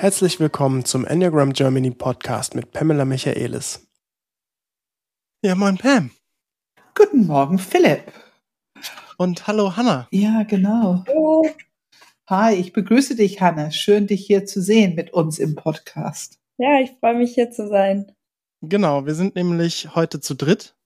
[0.00, 3.86] Herzlich willkommen zum Enneagram Germany Podcast mit Pamela Michaelis.
[5.44, 6.10] Ja, moin Pam.
[6.94, 8.10] Guten Morgen, Philipp.
[9.18, 10.08] Und hallo Hanna.
[10.10, 11.04] Ja, genau.
[11.06, 11.46] Hallo.
[12.30, 13.70] Hi, ich begrüße dich, Hanna.
[13.72, 16.38] Schön, dich hier zu sehen mit uns im Podcast.
[16.56, 18.10] Ja, ich freue mich hier zu sein.
[18.62, 20.76] Genau, wir sind nämlich heute zu dritt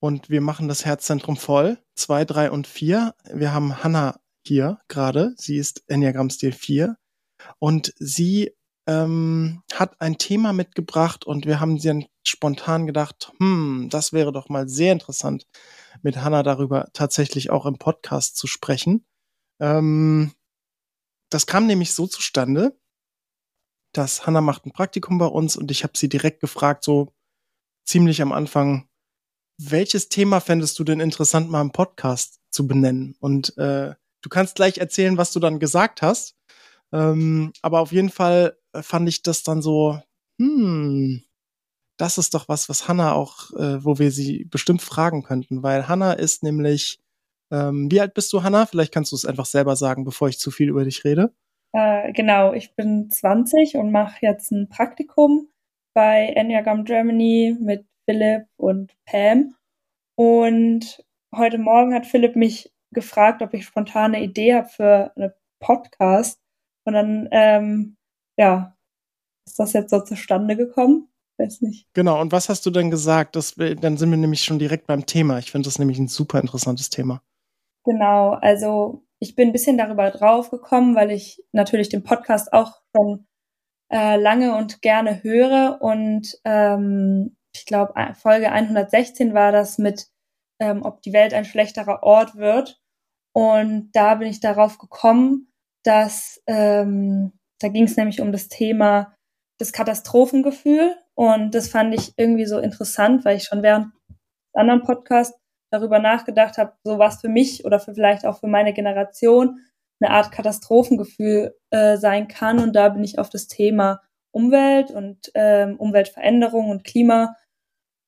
[0.00, 1.78] und wir machen das Herzzentrum voll.
[1.94, 3.14] Zwei, drei und vier.
[3.32, 5.32] Wir haben Hanna hier gerade.
[5.38, 6.98] Sie ist Enneagramm-Stil 4
[7.58, 8.52] und sie
[8.86, 14.32] ähm, hat ein Thema mitgebracht und wir haben sie dann spontan gedacht, hm, das wäre
[14.32, 15.46] doch mal sehr interessant,
[16.02, 19.06] mit Hanna darüber tatsächlich auch im Podcast zu sprechen.
[19.60, 20.32] Ähm,
[21.30, 22.78] das kam nämlich so zustande,
[23.92, 27.14] dass Hanna macht ein Praktikum bei uns und ich habe sie direkt gefragt, so
[27.86, 28.88] ziemlich am Anfang,
[29.58, 33.16] welches Thema fändest du denn interessant, mal im Podcast zu benennen?
[33.20, 36.34] Und äh, du kannst gleich erzählen, was du dann gesagt hast.
[36.94, 39.98] Ähm, aber auf jeden Fall äh, fand ich das dann so,
[40.40, 41.22] hm,
[41.98, 45.88] das ist doch was, was Hannah auch, äh, wo wir sie bestimmt fragen könnten, weil
[45.88, 47.00] Hannah ist nämlich,
[47.52, 48.66] ähm, wie alt bist du, Hannah?
[48.66, 51.34] Vielleicht kannst du es einfach selber sagen, bevor ich zu viel über dich rede.
[51.72, 55.48] Äh, genau, ich bin 20 und mache jetzt ein Praktikum
[55.94, 59.54] bei Enneagram Germany mit Philipp und Pam.
[60.16, 65.32] Und heute Morgen hat Philipp mich gefragt, ob ich spontan eine Idee habe für einen
[65.60, 66.43] Podcast.
[66.84, 67.96] Und dann, ähm,
[68.38, 68.76] ja,
[69.46, 71.08] ist das jetzt so zustande gekommen?
[71.38, 71.88] Weiß nicht.
[71.94, 73.36] Genau, und was hast du denn gesagt?
[73.36, 75.38] Das, dann sind wir nämlich schon direkt beim Thema.
[75.38, 77.22] Ich finde das nämlich ein super interessantes Thema.
[77.84, 82.80] Genau, also ich bin ein bisschen darüber drauf gekommen, weil ich natürlich den Podcast auch
[82.94, 83.26] schon
[83.92, 90.08] äh, lange und gerne höre und ähm, ich glaube, Folge 116 war das mit,
[90.60, 92.80] ähm, ob die Welt ein schlechterer Ort wird.
[93.32, 95.52] Und da bin ich darauf gekommen,
[95.84, 99.14] dass ähm, da ging es nämlich um das Thema
[99.58, 100.96] das Katastrophengefühl.
[101.14, 103.92] Und das fand ich irgendwie so interessant, weil ich schon während
[104.52, 105.38] anderen Podcasts
[105.70, 109.60] darüber nachgedacht habe, so was für mich oder für vielleicht auch für meine Generation
[110.00, 112.58] eine Art Katastrophengefühl äh, sein kann.
[112.58, 114.02] Und da bin ich auf das Thema
[114.32, 117.36] Umwelt und ähm, Umweltveränderung und Klima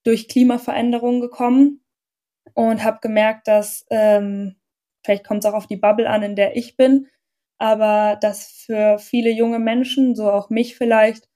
[0.05, 1.85] durch Klimaveränderung gekommen
[2.55, 4.57] und habe gemerkt, dass ähm,
[5.05, 7.09] vielleicht kommt es auch auf die Bubble an, in der ich bin,
[7.59, 11.29] aber dass für viele junge Menschen, so auch mich vielleicht,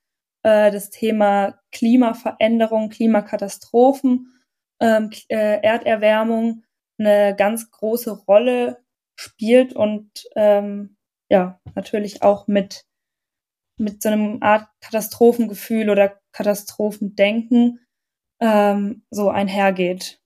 [0.43, 4.33] äh, das Thema Klimaveränderung, Klimakatastrophen,
[4.81, 6.65] ähm, äh, Erderwärmung
[6.99, 8.83] eine ganz große Rolle
[9.19, 10.97] spielt und ähm,
[11.31, 12.85] ja, natürlich auch mit,
[13.79, 17.81] mit so einem Art Katastrophengefühl oder Katastrophendenken
[18.41, 20.21] ähm, so einhergeht.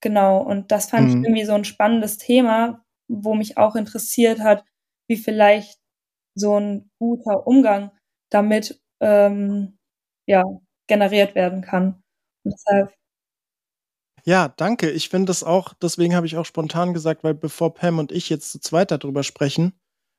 [0.00, 1.08] Genau, und das fand mhm.
[1.08, 4.64] ich irgendwie so ein spannendes Thema, wo mich auch interessiert hat,
[5.08, 5.78] wie vielleicht
[6.34, 7.90] so ein guter Umgang
[8.30, 9.78] damit ähm,
[10.26, 10.44] ja,
[10.86, 12.02] generiert werden kann.
[12.44, 12.92] Und deshalb
[14.24, 14.90] ja, danke.
[14.90, 18.28] Ich finde das auch, deswegen habe ich auch spontan gesagt, weil bevor Pam und ich
[18.28, 19.72] jetzt zu zweit darüber sprechen,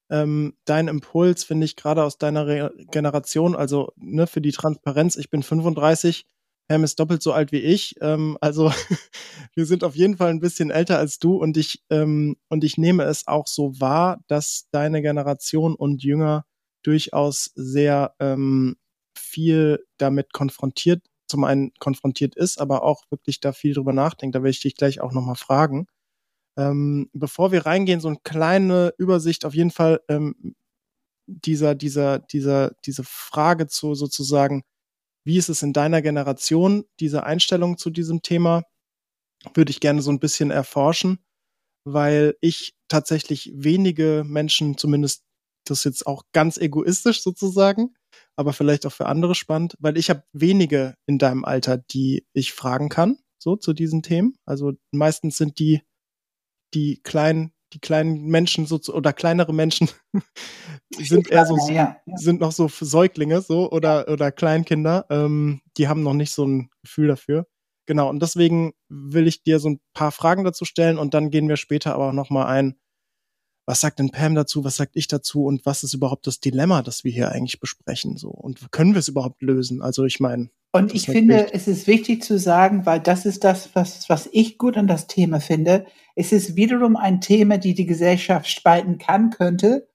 [0.10, 5.16] ähm, dein Impuls finde ich gerade aus deiner Re Generation, also ne, für die Transparenz,
[5.16, 6.26] ich bin 35,
[6.70, 7.96] Pam ist doppelt so alt wie ich.
[8.00, 8.72] Ähm, also
[9.56, 12.78] wir sind auf jeden Fall ein bisschen älter als du und ich, ähm, und ich
[12.78, 16.46] nehme es auch so wahr, dass deine Generation und Jünger
[16.84, 18.78] durchaus sehr ähm,
[19.18, 24.36] viel damit konfrontiert, zum einen konfrontiert ist, aber auch wirklich da viel drüber nachdenkt.
[24.36, 25.88] Da werde ich dich gleich auch nochmal fragen.
[26.58, 30.56] Ähm, bevor wir reingehen, so eine kleine Übersicht auf jeden Fall ähm,
[31.28, 34.64] dieser, dieser, dieser, diese Frage zu sozusagen,
[35.26, 38.64] wie ist es in deiner Generation, diese Einstellung zu diesem Thema?
[39.54, 41.20] Würde ich gerne so ein bisschen erforschen,
[41.86, 45.24] weil ich tatsächlich wenige Menschen, zumindest
[45.66, 47.94] das jetzt auch ganz egoistisch sozusagen,
[48.36, 52.54] aber vielleicht auch für andere spannend, weil ich habe wenige in deinem Alter, die ich
[52.54, 54.36] fragen kann, so zu diesen Themen.
[54.46, 55.82] Also meistens sind die
[56.74, 59.90] die kleinen die kleinen Menschen so oder kleinere Menschen
[60.98, 62.18] sind eher so ja, ja.
[62.18, 66.70] sind noch so Säuglinge so oder oder Kleinkinder, ähm, die haben noch nicht so ein
[66.82, 67.48] Gefühl dafür.
[67.86, 71.50] Genau und deswegen will ich dir so ein paar Fragen dazu stellen und dann gehen
[71.50, 72.80] wir später aber auch noch mal ein.
[73.70, 74.64] Was sagt denn Pam dazu?
[74.64, 75.46] Was sagt ich dazu?
[75.46, 78.18] Und was ist überhaupt das Dilemma, das wir hier eigentlich besprechen?
[78.18, 79.84] So und können wir es überhaupt lösen?
[79.84, 80.50] Also ich meine.
[80.72, 81.54] Und ich finde, wichtig.
[81.54, 85.06] es ist wichtig zu sagen, weil das ist das, was, was ich gut an das
[85.06, 85.86] Thema finde.
[86.16, 89.88] Es ist wiederum ein Thema, die die Gesellschaft spalten kann, könnte.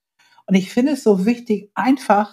[0.47, 2.33] Und ich finde es so wichtig, einfach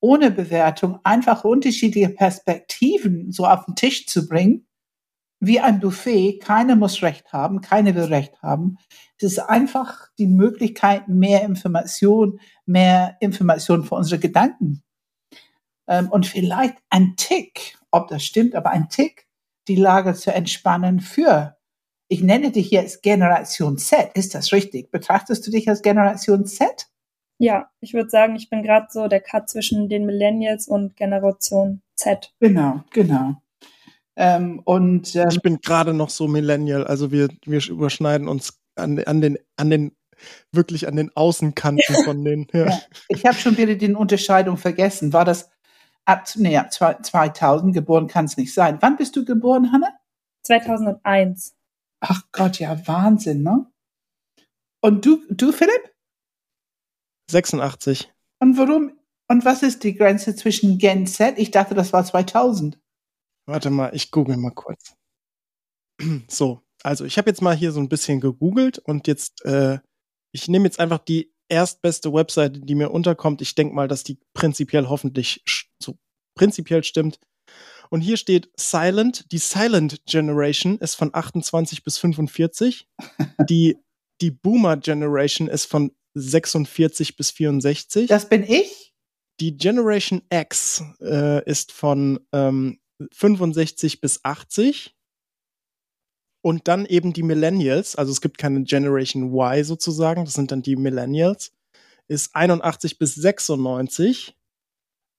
[0.00, 4.66] ohne Bewertung, einfach unterschiedliche Perspektiven so auf den Tisch zu bringen.
[5.40, 6.40] Wie ein Buffet.
[6.40, 8.78] Keiner muss Recht haben, keiner will Recht haben.
[9.16, 14.82] Es ist einfach die Möglichkeit, mehr Information, mehr Information für unsere Gedanken
[15.88, 19.26] ähm, und vielleicht ein Tick, ob das stimmt, aber ein Tick,
[19.66, 21.56] die Lage zu entspannen für,
[22.08, 24.90] ich nenne dich jetzt Generation Z, ist das richtig?
[24.90, 26.86] Betrachtest du dich als Generation Z?
[27.38, 31.82] Ja, ich würde sagen, ich bin gerade so der Cut zwischen den Millennials und Generation
[31.94, 32.32] Z.
[32.40, 33.36] Genau, genau.
[34.20, 38.98] Ähm, und ähm, ich bin gerade noch so Millennial, also wir, wir überschneiden uns an,
[39.04, 39.92] an den an den
[40.50, 42.48] wirklich an den Außenkanten von den.
[42.52, 42.66] Ja.
[42.66, 42.78] ja.
[43.08, 45.12] Ich habe schon wieder die Unterscheidung vergessen.
[45.12, 45.50] War das
[46.04, 48.78] ab, nee, ab 2000 geboren kann es nicht sein.
[48.80, 49.92] Wann bist du geboren, Hanne?
[50.42, 51.54] 2001.
[52.00, 53.66] Ach Gott, ja, Wahnsinn, ne?
[54.80, 55.94] Und du, du, Philipp?
[57.30, 58.12] 86.
[58.40, 58.98] Und warum,
[59.28, 61.38] und was ist die Grenze zwischen Gen Z?
[61.38, 62.78] Ich dachte, das war 2000.
[63.48, 64.94] Warte mal, ich google mal kurz.
[66.28, 69.78] So, also ich habe jetzt mal hier so ein bisschen gegoogelt und jetzt, äh,
[70.32, 73.42] ich nehme jetzt einfach die erstbeste Webseite, die mir unterkommt.
[73.42, 75.42] Ich denke mal, dass die prinzipiell hoffentlich
[75.82, 75.98] so
[76.36, 77.18] prinzipiell stimmt.
[77.90, 79.32] Und hier steht Silent.
[79.32, 82.86] Die Silent Generation ist von 28 bis 45.
[83.48, 83.78] die,
[84.20, 88.08] die Boomer Generation ist von 46 bis 64.
[88.08, 88.94] Das bin ich.
[89.40, 92.78] Die Generation X äh, ist von ähm,
[93.12, 94.94] 65 bis 80.
[96.40, 100.62] Und dann eben die Millennials, also es gibt keine Generation Y sozusagen, das sind dann
[100.62, 101.52] die Millennials,
[102.06, 104.36] ist 81 bis 96.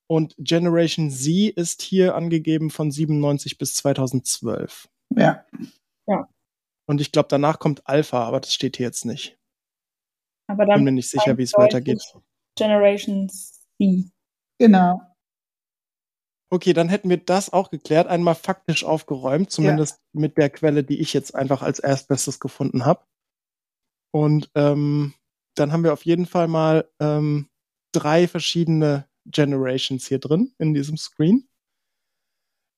[0.08, 4.90] Und Generation Z ist hier angegeben von 97 bis 2012.
[5.16, 5.46] Ja.
[6.08, 6.28] Ja.
[6.88, 9.38] Und ich glaube, danach kommt Alpha, aber das steht hier jetzt nicht.
[10.48, 12.02] Aber dann bin mir nicht sicher, wie es weitergeht.
[12.58, 14.10] Generation C.
[14.58, 15.00] Genau.
[16.52, 20.22] Okay, dann hätten wir das auch geklärt, einmal faktisch aufgeräumt, zumindest ja.
[20.22, 23.06] mit der Quelle, die ich jetzt einfach als erstbestes gefunden habe.
[24.12, 25.14] Und ähm,
[25.56, 27.50] dann haben wir auf jeden Fall mal ähm,
[27.94, 31.48] drei verschiedene Generations hier drin in diesem Screen.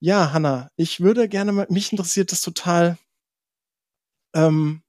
[0.03, 2.97] Ja, Hanna, ich würde gerne mal, mich interessiert das total.
[4.35, 4.81] Ähm,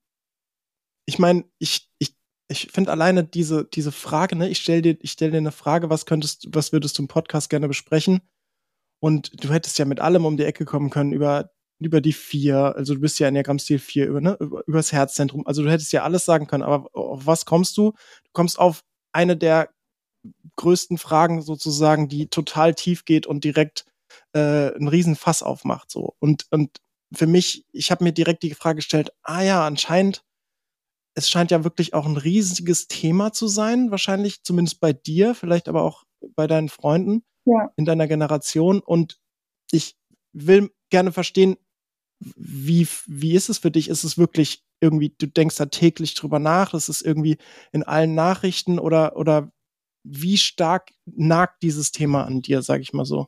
[1.07, 2.17] ich meine, ich, ich
[2.53, 5.91] ich finde alleine diese, diese Frage, ne, ich stelle dir, ich stell dir eine Frage,
[5.91, 8.21] was könntest, was würdest du im Podcast gerne besprechen?
[9.03, 11.51] Und du hättest ja mit allem um die Ecke kommen können über,
[11.81, 14.79] über die vier, also du bist ja in der Grammstil 4, über, ne, über, über
[14.79, 15.45] das Herzzentrum.
[15.45, 17.91] Also du hättest ja alles sagen können, aber auf was kommst du?
[17.91, 19.71] Du kommst auf eine der
[20.55, 23.87] größten Fragen sozusagen, die total tief geht und direkt
[24.35, 25.91] äh, einen riesen Fass aufmacht.
[25.91, 26.15] So.
[26.21, 26.79] Und, und
[27.13, 30.23] für mich, ich habe mir direkt die Frage gestellt, ah ja, anscheinend
[31.15, 35.69] es scheint ja wirklich auch ein riesiges Thema zu sein, wahrscheinlich zumindest bei dir, vielleicht
[35.69, 36.05] aber auch
[36.37, 37.73] bei deinen Freunden ja.
[37.77, 38.81] in deiner Generation.
[38.81, 39.21] Und
[39.71, 39.97] ich
[40.33, 41.57] will gerne verstehen,
[42.37, 43.89] wie, wie ist es für dich?
[43.89, 46.75] Ist es wirklich irgendwie, du denkst da täglich drüber nach?
[46.75, 47.39] Ist es irgendwie
[47.73, 49.51] in allen Nachrichten oder, oder
[50.05, 53.27] wie stark nagt dieses Thema an dir, sag ich mal so?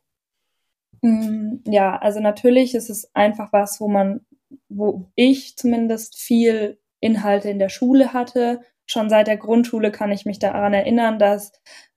[1.02, 4.26] Mm, ja, also natürlich ist es einfach was, wo man,
[4.69, 8.60] wo ich zumindest viel Inhalte in der Schule hatte.
[8.87, 11.52] Schon seit der Grundschule kann ich mich daran erinnern, dass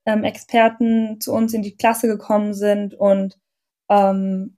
[0.08, 3.38] ähm, Experten zu uns in die Klasse gekommen sind und
[3.90, 4.58] ähm,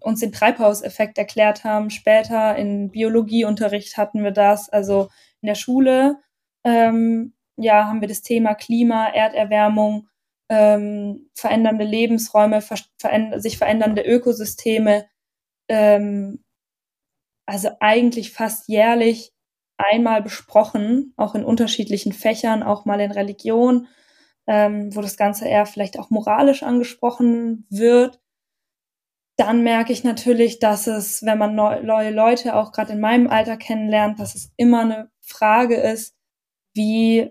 [0.00, 1.90] uns den Treibhauseffekt erklärt haben.
[1.90, 4.68] Später in Biologieunterricht hatten wir das.
[4.68, 5.10] Also
[5.42, 6.18] in der Schule
[6.64, 10.08] ähm, ja, haben wir das Thema Klima, Erderwärmung,
[10.48, 15.06] ähm, verändernde Lebensräume, ver veränder sich verändernde Ökosysteme.
[15.68, 16.42] Ähm,
[17.46, 19.32] also eigentlich fast jährlich
[19.78, 23.88] einmal besprochen, auch in unterschiedlichen Fächern, auch mal in Religion,
[24.46, 28.20] ähm, wo das Ganze eher vielleicht auch moralisch angesprochen wird.
[29.36, 33.56] Dann merke ich natürlich, dass es, wenn man neue Leute auch gerade in meinem Alter
[33.56, 36.16] kennenlernt, dass es immer eine Frage ist,
[36.74, 37.30] wie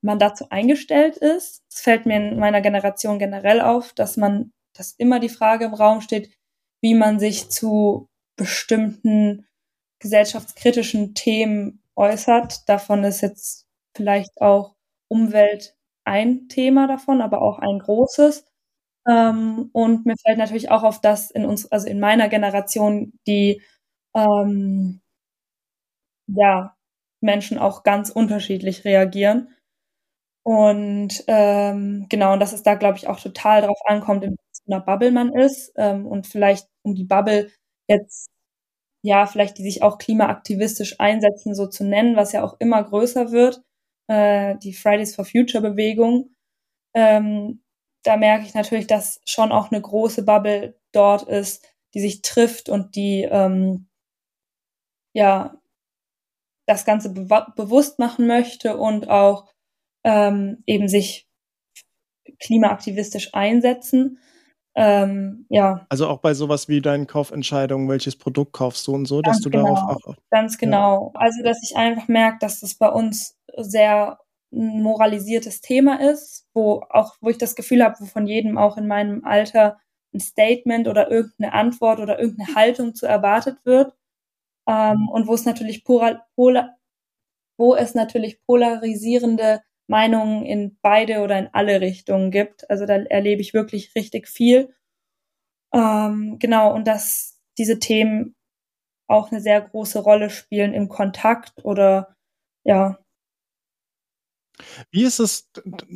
[0.00, 1.64] man dazu eingestellt ist.
[1.68, 5.74] Es fällt mir in meiner Generation generell auf, dass man, dass immer die Frage im
[5.74, 6.30] Raum steht,
[6.80, 9.46] wie man sich zu bestimmten
[9.98, 12.68] gesellschaftskritischen Themen äußert.
[12.68, 13.66] Davon ist jetzt
[13.96, 14.76] vielleicht auch
[15.08, 15.77] Umwelt
[16.08, 18.46] ein Thema davon, aber auch ein großes.
[19.08, 23.62] Ähm, und mir fällt natürlich auch auf, dass in uns, also in meiner Generation, die
[24.16, 25.00] ähm,
[26.26, 26.74] ja
[27.20, 29.48] Menschen auch ganz unterschiedlich reagieren.
[30.44, 34.36] Und ähm, genau, und dass es da, glaube ich, auch total drauf ankommt, in
[34.66, 35.72] welcher Bubble man ist.
[35.76, 37.50] Ähm, und vielleicht um die Bubble
[37.88, 38.28] jetzt
[39.02, 43.32] ja, vielleicht die sich auch klimaaktivistisch einsetzen, so zu nennen, was ja auch immer größer
[43.32, 43.62] wird,
[44.08, 46.34] äh, die Fridays for Future Bewegung.
[46.94, 47.62] Ähm,
[48.02, 52.68] da merke ich natürlich, dass schon auch eine große Bubble dort ist, die sich trifft
[52.68, 53.88] und die ähm,
[55.14, 55.60] ja
[56.66, 59.46] das Ganze be bewusst machen möchte und auch
[60.04, 61.28] ähm, eben sich
[62.40, 64.18] klimaaktivistisch einsetzen.
[64.74, 65.86] ähm, ja.
[65.88, 69.44] Also auch bei sowas wie deinen Kaufentscheidungen, welches Produkt kaufst du und so, ganz dass
[69.44, 70.30] du genau, darauf achtest.
[70.30, 71.12] Ganz genau.
[71.14, 71.20] Ja.
[71.20, 74.18] Also, dass ich einfach merke, dass das bei uns sehr
[74.50, 78.86] moralisiertes Thema ist, wo auch, wo ich das Gefühl habe, wo von jedem auch in
[78.86, 79.78] meinem Alter
[80.14, 83.92] ein Statement oder irgendeine Antwort oder irgendeine Haltung zu erwartet wird.
[84.68, 86.76] Ähm, und wo es natürlich polar, polar,
[87.58, 92.70] wo es natürlich polarisierende Meinungen in beide oder in alle Richtungen gibt.
[92.70, 94.74] Also da erlebe ich wirklich richtig viel.
[95.72, 98.34] Ähm, genau, und dass diese Themen
[99.08, 102.16] auch eine sehr große Rolle spielen im Kontakt oder
[102.64, 102.98] ja.
[104.90, 105.50] Wie ist es,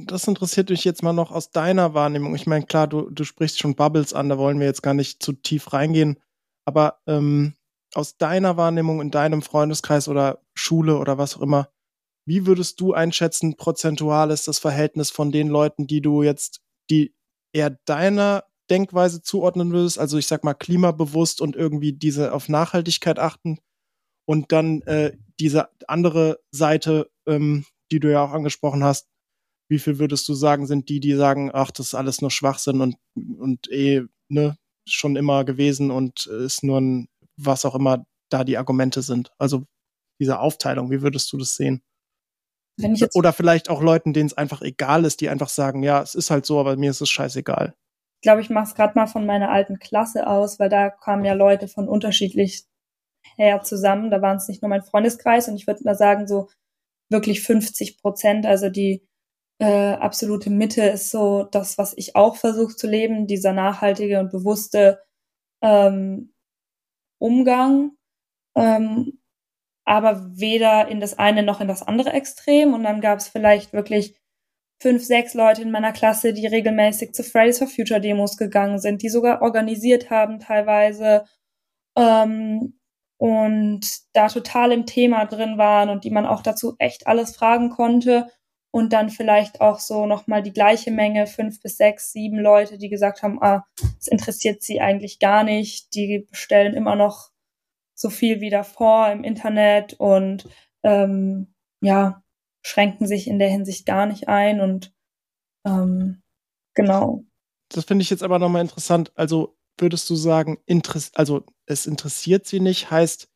[0.07, 2.35] das interessiert mich jetzt mal noch aus deiner Wahrnehmung.
[2.35, 5.23] Ich meine, klar, du, du sprichst schon Bubbles an, da wollen wir jetzt gar nicht
[5.23, 6.21] zu tief reingehen.
[6.65, 7.55] Aber ähm,
[7.95, 11.69] aus deiner Wahrnehmung in deinem Freundeskreis oder Schule oder was auch immer,
[12.25, 17.15] wie würdest du einschätzen, prozentual ist das Verhältnis von den Leuten, die du jetzt, die
[17.53, 23.19] eher deiner Denkweise zuordnen würdest, also ich sag mal klimabewusst und irgendwie diese auf Nachhaltigkeit
[23.19, 23.59] achten
[24.25, 29.09] und dann äh, diese andere Seite, ähm, die du ja auch angesprochen hast,
[29.69, 32.81] wie viel würdest du sagen, sind die, die sagen, ach, das ist alles nur Schwachsinn
[32.81, 32.97] und,
[33.39, 34.57] und eh, ne,
[34.87, 39.33] schon immer gewesen und ist nur ein, was auch immer da die Argumente sind.
[39.39, 39.65] Also
[40.21, 41.83] diese Aufteilung, wie würdest du das sehen?
[42.79, 45.83] Wenn ich jetzt Oder vielleicht auch Leuten, denen es einfach egal ist, die einfach sagen,
[45.83, 47.75] ja, es ist halt so, aber mir ist es scheißegal.
[48.21, 51.25] Ich glaube, ich mache es gerade mal von meiner alten Klasse aus, weil da kamen
[51.25, 52.65] ja Leute von unterschiedlich
[53.37, 54.11] her zusammen.
[54.11, 56.49] Da waren es nicht nur mein Freundeskreis und ich würde mal sagen, so
[57.13, 59.07] wirklich 50 Prozent, also die
[59.61, 64.33] äh, absolute Mitte ist so das, was ich auch versuche zu leben, dieser nachhaltige und
[64.33, 65.01] bewusste
[65.63, 66.35] ähm,
[67.19, 67.93] Umgang.
[68.57, 69.21] Ähm,
[69.85, 72.75] aber weder in das eine noch in das andere Extrem.
[72.75, 74.17] Und dann gab es vielleicht wirklich
[74.81, 79.03] fünf, sechs Leute in meiner Klasse, die regelmäßig zu Fridays for Future Demos gegangen sind,
[79.03, 81.25] die sogar organisiert haben teilweise
[81.97, 82.81] ähm,
[83.23, 87.71] und da total im Thema drin waren und die man auch dazu echt alles fragen
[87.71, 88.27] konnte.
[88.73, 92.89] Und dann vielleicht auch so nochmal die gleiche Menge, fünf bis sechs, sieben Leute, die
[92.89, 93.65] gesagt haben, ah,
[94.01, 97.31] es interessiert sie eigentlich gar nicht, die bestellen immer noch
[97.95, 100.49] so viel wie davor im Internet und
[100.83, 102.25] ähm, ja,
[102.65, 104.93] schränken sich in der Hinsicht gar nicht ein und
[105.65, 106.23] ähm,
[106.75, 107.23] genau.
[107.69, 109.13] Das finde ich jetzt aber nochmal interessant.
[109.15, 113.29] Also würdest du sagen, interess also es interessiert sie nicht, heißt,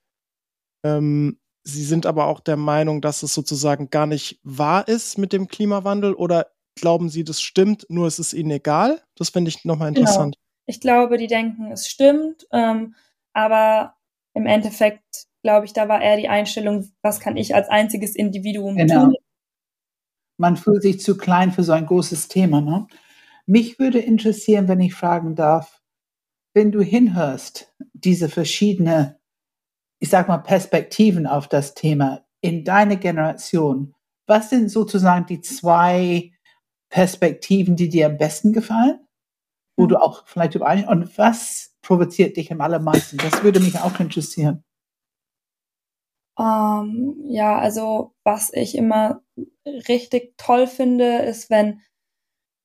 [0.84, 5.32] ähm, sie sind aber auch der Meinung, dass es sozusagen gar nicht wahr ist mit
[5.32, 9.02] dem Klimawandel oder glauben sie, das stimmt, nur es ist ihnen egal?
[9.16, 10.00] Das finde ich nochmal genau.
[10.00, 10.36] interessant.
[10.36, 10.42] Genau.
[10.66, 12.94] Ich glaube, die denken, es stimmt, ähm,
[13.32, 13.94] aber
[14.34, 18.76] im Endeffekt, glaube ich, da war eher die Einstellung, was kann ich als einziges Individuum
[18.76, 19.06] genau.
[19.06, 19.14] tun?
[20.38, 22.60] Man fühlt sich zu klein für so ein großes Thema.
[22.60, 22.86] Ne?
[23.46, 25.75] Mich würde interessieren, wenn ich fragen darf,
[26.56, 29.14] wenn du hinhörst, diese verschiedenen,
[29.98, 33.94] ich sag mal, Perspektiven auf das Thema in deiner Generation,
[34.26, 36.32] was sind sozusagen die zwei
[36.88, 39.06] Perspektiven, die dir am besten gefallen?
[39.76, 39.88] Wo hm.
[39.90, 40.88] du auch vielleicht übereinst?
[40.88, 43.18] Und was provoziert dich am allermeisten?
[43.18, 44.64] Das würde mich auch interessieren.
[46.38, 49.20] Um, ähm, ja, also was ich immer
[49.66, 51.82] richtig toll finde, ist, wenn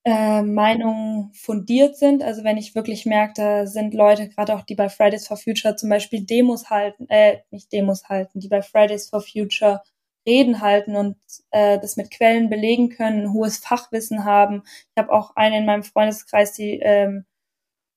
[0.03, 2.23] äh, Meinungen fundiert sind.
[2.23, 5.75] Also wenn ich wirklich merke, da sind Leute, gerade auch die bei Fridays for Future
[5.75, 9.81] zum Beispiel Demos halten, äh, nicht Demos halten, die bei Fridays for Future
[10.27, 11.17] Reden halten und
[11.51, 14.63] äh, das mit Quellen belegen können, ein hohes Fachwissen haben.
[14.65, 17.25] Ich habe auch eine in meinem Freundeskreis, die ähm,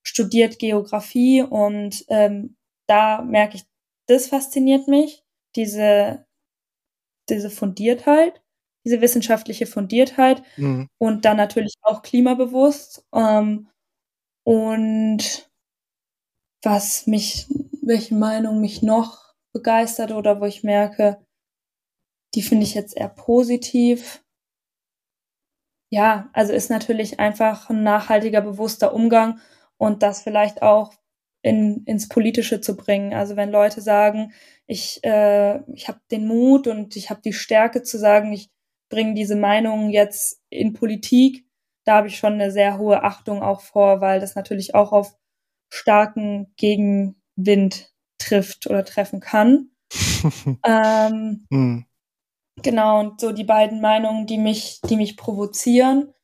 [0.02, 2.56] studiert Geografie und ähm,
[2.87, 3.64] da merke ich,
[4.06, 5.25] das fasziniert mich,
[5.56, 6.26] diese,
[7.28, 8.42] diese Fundiertheit,
[8.85, 10.88] diese wissenschaftliche Fundiertheit mhm.
[10.99, 13.07] und dann natürlich auch klimabewusst.
[13.14, 13.69] Ähm,
[14.45, 15.50] und
[16.62, 17.47] was mich,
[17.83, 21.19] welche Meinung mich noch begeistert oder wo ich merke,
[22.35, 24.23] die finde ich jetzt eher positiv.
[25.91, 29.41] Ja, also ist natürlich einfach ein nachhaltiger, bewusster Umgang
[29.76, 30.93] und das vielleicht auch
[31.43, 33.14] in, ins Politische zu bringen.
[33.14, 34.33] Also wenn Leute sagen,
[34.67, 38.50] ich, äh, ich habe den Mut und ich habe die Stärke zu sagen, ich
[38.94, 41.44] bringe diese Meinung jetzt in Politik,
[41.84, 45.16] da habe ich schon eine sehr hohe Achtung auch vor, weil das natürlich auch auf
[45.72, 49.70] starken Gegenwind trifft oder treffen kann.
[50.64, 51.86] ähm, hm.
[52.62, 56.14] Genau, und so die beiden Meinungen, die mich, die mich provozieren.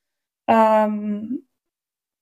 [0.48, 1.48] Ähm,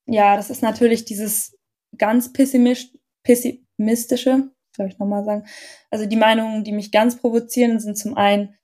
[0.07, 1.59] ja, das ist natürlich dieses
[1.99, 5.47] ganz pessimistische, soll ich nochmal sagen.
[5.91, 8.58] Also die Meinungen, die mich ganz provozieren, sind zum einen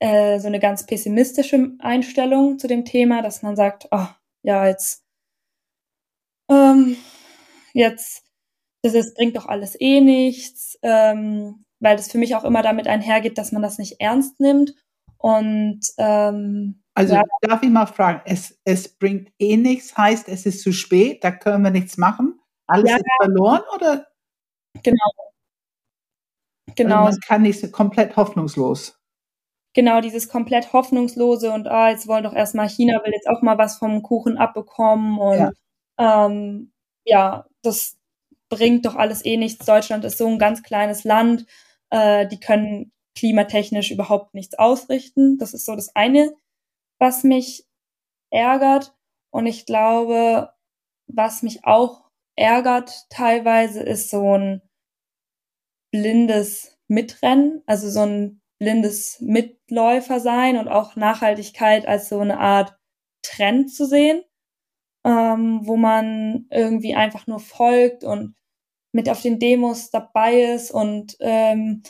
[0.00, 4.06] äh, so eine ganz pessimistische Einstellung zu dem Thema, dass man sagt, oh,
[4.42, 5.04] ja, jetzt
[6.50, 6.96] ähm,
[7.72, 8.24] jetzt,
[8.82, 12.88] das, das bringt doch alles eh nichts, ähm, weil das für mich auch immer damit
[12.88, 14.74] einhergeht, dass man das nicht ernst nimmt.
[15.18, 17.22] Und ähm, also ja.
[17.42, 21.30] darf ich mal fragen, es, es bringt eh nichts, heißt es ist zu spät, da
[21.30, 24.06] können wir nichts machen, alles ja, ist verloren oder?
[24.82, 25.10] Genau.
[26.76, 27.04] Genau.
[27.04, 28.99] Also man kann nicht komplett hoffnungslos.
[29.74, 33.56] Genau, dieses komplett hoffnungslose und ah, jetzt wollen doch erstmal China will jetzt auch mal
[33.56, 35.38] was vom Kuchen abbekommen und
[35.98, 36.72] ja, ähm,
[37.04, 37.96] ja das
[38.48, 39.64] bringt doch alles eh nichts.
[39.66, 41.46] Deutschland ist so ein ganz kleines Land,
[41.90, 45.38] äh, die können klimatechnisch überhaupt nichts ausrichten.
[45.38, 46.32] Das ist so das eine,
[46.98, 47.66] was mich
[48.30, 48.94] ärgert.
[49.30, 50.50] Und ich glaube,
[51.08, 52.02] was mich auch
[52.36, 54.62] ärgert teilweise, ist so ein
[55.92, 62.76] blindes Mitrennen, also so ein blindes Mitläufer sein und auch Nachhaltigkeit als so eine Art
[63.22, 64.22] Trend zu sehen,
[65.04, 68.34] ähm, wo man irgendwie einfach nur folgt und
[68.92, 71.82] mit auf den Demos dabei ist und ähm,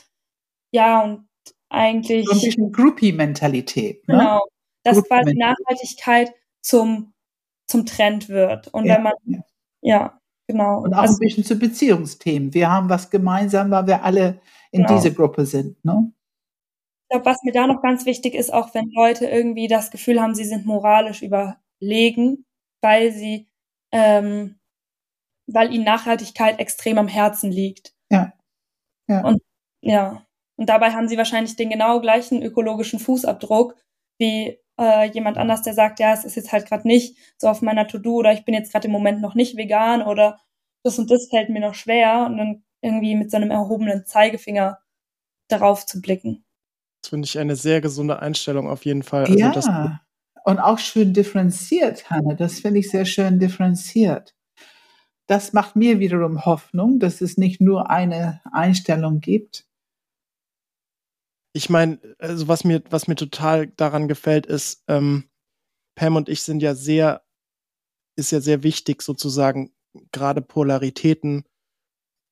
[0.72, 1.28] ja und
[1.68, 4.06] eigentlich so ein bisschen Groupie-Mentalität.
[4.08, 4.14] Ne?
[4.18, 4.46] Genau,
[4.84, 7.12] dass quasi Nachhaltigkeit zum
[7.66, 9.40] zum Trend wird und ja, wenn man ja.
[9.82, 10.82] ja Genau.
[10.82, 12.52] Und auch also, ein bisschen zu Beziehungsthemen.
[12.52, 14.40] Wir haben was gemeinsam, weil wir alle
[14.72, 14.96] in genau.
[14.96, 15.84] diese Gruppe sind.
[15.84, 16.12] Ne?
[17.11, 20.21] Ich glaube, was mir da noch ganz wichtig ist, auch wenn Leute irgendwie das Gefühl
[20.23, 22.47] haben, sie sind moralisch überlegen,
[22.83, 23.49] weil sie,
[23.90, 24.61] ähm,
[25.49, 27.95] weil ihnen Nachhaltigkeit extrem am Herzen liegt.
[28.12, 28.33] Ja.
[29.09, 29.25] ja.
[29.25, 29.43] Und
[29.83, 30.25] ja.
[30.57, 33.75] Und dabei haben sie wahrscheinlich den genau gleichen ökologischen Fußabdruck
[34.19, 37.61] wie äh, jemand anders, der sagt, ja, es ist jetzt halt gerade nicht so auf
[37.62, 40.40] meiner To-Do oder ich bin jetzt gerade im Moment noch nicht vegan oder
[40.85, 44.79] das und das fällt mir noch schwer und dann irgendwie mit so einem erhobenen Zeigefinger
[45.49, 46.45] darauf zu blicken.
[47.02, 49.25] Das finde ich eine sehr gesunde Einstellung auf jeden Fall.
[49.25, 50.00] Also ja,
[50.45, 52.37] und auch schön differenziert, Hanne.
[52.37, 54.35] Das finde ich sehr schön differenziert.
[55.27, 59.64] Das macht mir wiederum Hoffnung, dass es nicht nur eine Einstellung gibt,
[61.53, 65.29] ich meine, also was mir, was mir total daran gefällt, ist, ähm,
[65.96, 67.22] Pam und ich sind ja sehr,
[68.16, 69.72] ist ja sehr wichtig, sozusagen,
[70.12, 71.44] gerade Polaritäten,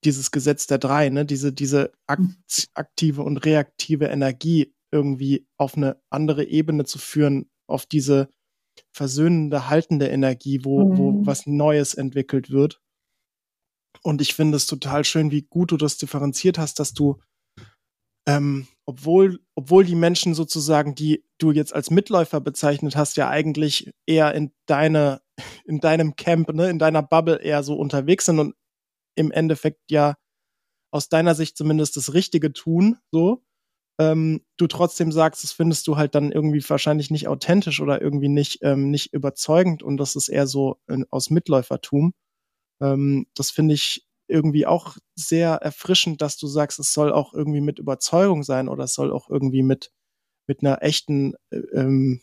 [0.05, 6.45] dieses Gesetz der drei, ne, diese, diese aktive und reaktive Energie irgendwie auf eine andere
[6.45, 8.29] Ebene zu führen, auf diese
[8.93, 10.99] versöhnende, haltende Energie, wo, mhm.
[10.99, 12.81] wo was Neues entwickelt wird.
[14.03, 17.21] Und ich finde es total schön, wie gut du das differenziert hast, dass du
[18.29, 23.91] ähm, obwohl, obwohl die Menschen sozusagen, die du jetzt als Mitläufer bezeichnet hast, ja eigentlich
[24.07, 25.23] eher in deine,
[25.65, 28.55] in deinem Camp, ne, in deiner Bubble eher so unterwegs sind und
[29.18, 30.16] im Endeffekt ja
[30.92, 33.42] aus deiner Sicht zumindest das Richtige tun, so,
[34.00, 38.28] ähm, du trotzdem sagst, das findest du halt dann irgendwie wahrscheinlich nicht authentisch oder irgendwie
[38.28, 42.14] nicht, ähm, nicht überzeugend und das ist eher so äh, aus Mitläufertum.
[42.83, 47.61] Ähm, das finde ich irgendwie auch sehr erfrischend, dass du sagst, es soll auch irgendwie
[47.62, 49.92] mit Überzeugung sein oder es soll auch irgendwie mit,
[50.48, 52.22] mit einer echten, äh, ähm,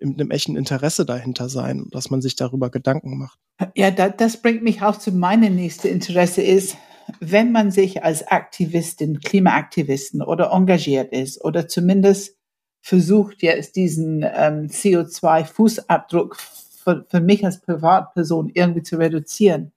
[0.00, 3.40] mit einem echten Interesse dahinter sein, dass man sich darüber Gedanken macht.
[3.74, 6.76] Ja, da, das bringt mich auch zu meinem nächsten Interesse ist,
[7.20, 12.36] wenn man sich als Aktivistin, Klimaaktivistin oder engagiert ist oder zumindest
[12.82, 19.72] versucht jetzt diesen ähm, CO2-Fußabdruck für, für mich als Privatperson irgendwie zu reduzieren,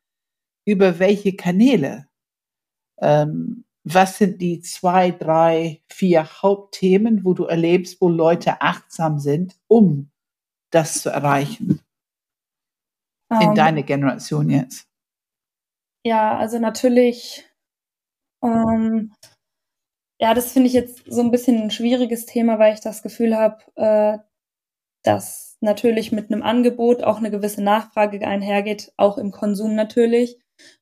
[0.65, 2.07] über welche Kanäle.
[2.99, 9.55] Ähm, was sind die zwei, drei, vier Hauptthemen, wo du erlebst, wo Leute achtsam sind,
[9.67, 10.11] um
[10.69, 11.79] das zu erreichen?
[13.31, 13.55] In ähm.
[13.55, 14.87] deiner Generation jetzt.
[16.05, 17.45] Ja, also natürlich,
[18.43, 19.13] ähm,
[20.19, 23.35] ja, das finde ich jetzt so ein bisschen ein schwieriges Thema, weil ich das Gefühl
[23.35, 24.17] habe, äh,
[25.03, 30.39] dass natürlich mit einem Angebot auch eine gewisse Nachfrage einhergeht, auch im Konsum natürlich.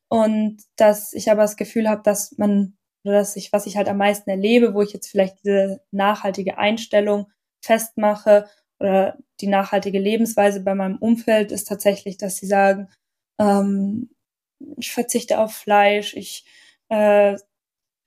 [0.09, 3.89] Und dass ich aber das Gefühl habe, dass man, oder dass ich, was ich halt
[3.89, 7.31] am meisten erlebe, wo ich jetzt vielleicht diese nachhaltige Einstellung
[7.63, 8.47] festmache
[8.79, 12.89] oder die nachhaltige Lebensweise bei meinem Umfeld ist tatsächlich, dass sie sagen,
[13.39, 14.09] ähm,
[14.77, 16.45] ich verzichte auf Fleisch, ich
[16.89, 17.37] äh,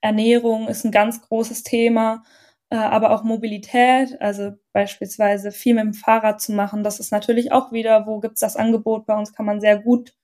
[0.03, 2.25] Ernährung ist ein ganz großes Thema,
[2.71, 7.53] äh, aber auch Mobilität, also beispielsweise viel mit dem Fahrrad zu machen, das ist natürlich
[7.53, 9.07] auch wieder, wo gibt's das Angebot?
[9.07, 10.15] Bei uns kann man sehr gut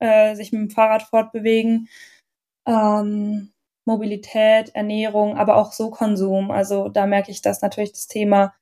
[0.00, 1.88] äh, sich mit dem Fahrrad fortbewegen.
[2.66, 3.52] Ähm,
[3.84, 6.50] Mobilität, Ernährung, aber auch so Konsum.
[6.50, 8.54] Also da merke ich, dass natürlich das Thema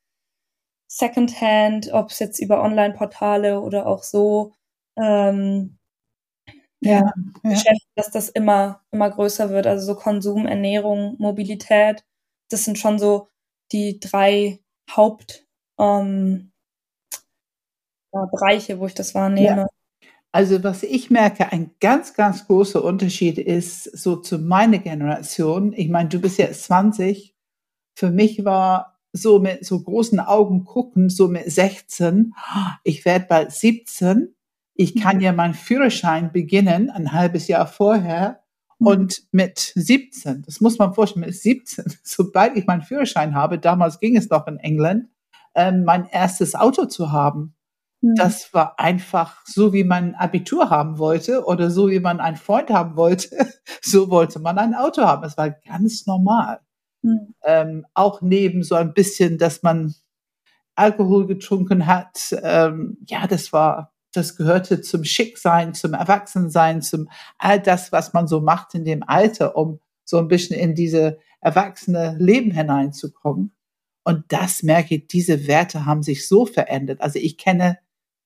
[0.92, 4.54] Secondhand, ob es jetzt über Online-Portale oder auch so,
[4.98, 5.78] ähm,
[6.80, 7.12] ja,
[7.44, 7.62] ja.
[7.94, 9.68] dass das immer, immer größer wird.
[9.68, 12.04] Also so Konsum, Ernährung, Mobilität,
[12.50, 13.28] das sind schon so
[13.70, 14.58] die drei
[14.90, 15.44] Hauptbereiche,
[15.78, 16.52] ähm,
[18.12, 19.68] ja, wo ich das wahrnehme.
[20.32, 25.72] Also was ich merke, ein ganz, ganz großer Unterschied ist so zu meiner Generation.
[25.72, 27.36] Ich meine, du bist jetzt 20.
[27.96, 32.34] Für mich war so mit so großen Augen gucken, so mit 16,
[32.84, 34.34] ich werde bald 17.
[34.74, 35.22] Ich kann mhm.
[35.22, 38.42] ja meinen Führerschein beginnen, ein halbes Jahr vorher.
[38.78, 38.86] Mhm.
[38.86, 44.00] Und mit 17, das muss man vorstellen, mit 17, sobald ich meinen Führerschein habe, damals
[44.00, 45.08] ging es noch in England,
[45.54, 47.54] ähm, mein erstes Auto zu haben.
[48.00, 48.14] Mhm.
[48.14, 52.70] Das war einfach so, wie man Abitur haben wollte oder so, wie man einen Freund
[52.70, 53.36] haben wollte.
[53.82, 55.24] So wollte man ein Auto haben.
[55.24, 56.60] Es war ganz normal.
[57.02, 57.34] Mhm.
[57.44, 59.94] Ähm, auch neben so ein bisschen, dass man
[60.74, 62.34] Alkohol getrunken hat.
[62.42, 67.08] Ähm, ja, das war, das gehörte zum Schicksein, zum Erwachsensein, zum
[67.38, 71.18] all das, was man so macht in dem Alter, um so ein bisschen in diese
[71.40, 73.54] erwachsene Leben hineinzukommen.
[74.04, 77.00] Und das merke ich, diese Werte haben sich so verändert.
[77.00, 77.78] Also ich kenne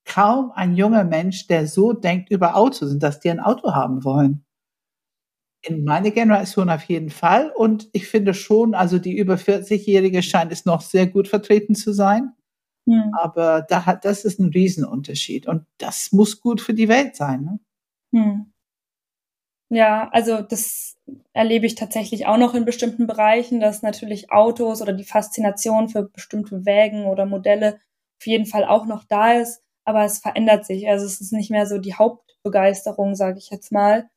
[0.05, 4.03] kaum ein junger Mensch, der so denkt über Autos und dass die ein Auto haben
[4.03, 4.44] wollen.
[5.67, 7.51] In meiner Generation auf jeden Fall.
[7.55, 11.91] Und ich finde schon, also die über 40-Jährige scheint es noch sehr gut vertreten zu
[11.91, 12.33] sein.
[12.87, 13.11] Hm.
[13.19, 15.47] Aber da hat, das ist ein Riesenunterschied.
[15.47, 17.41] Und das muss gut für die Welt sein.
[17.43, 17.59] Ne?
[18.13, 18.51] Hm.
[19.69, 20.95] Ja, also das
[21.33, 26.03] erlebe ich tatsächlich auch noch in bestimmten Bereichen, dass natürlich Autos oder die Faszination für
[26.03, 27.79] bestimmte Wägen oder Modelle
[28.19, 30.89] auf jeden Fall auch noch da ist aber es verändert sich.
[30.89, 34.09] Also es ist nicht mehr so die Hauptbegeisterung, sage ich jetzt mal.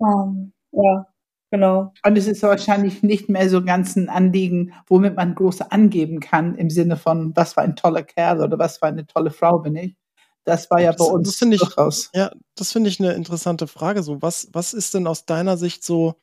[0.00, 1.06] Ähm, ja,
[1.50, 1.92] genau.
[2.04, 6.54] Und es ist wahrscheinlich nicht mehr so ganz ein Anliegen, womit man groß angeben kann,
[6.56, 9.76] im Sinne von, was für ein toller Kerl oder was für eine tolle Frau bin
[9.76, 9.96] ich.
[10.44, 12.10] Das war ja das, bei uns das finde ich, durchaus.
[12.14, 14.02] Ja, das finde ich eine interessante Frage.
[14.02, 16.16] So, was, was ist denn aus deiner Sicht so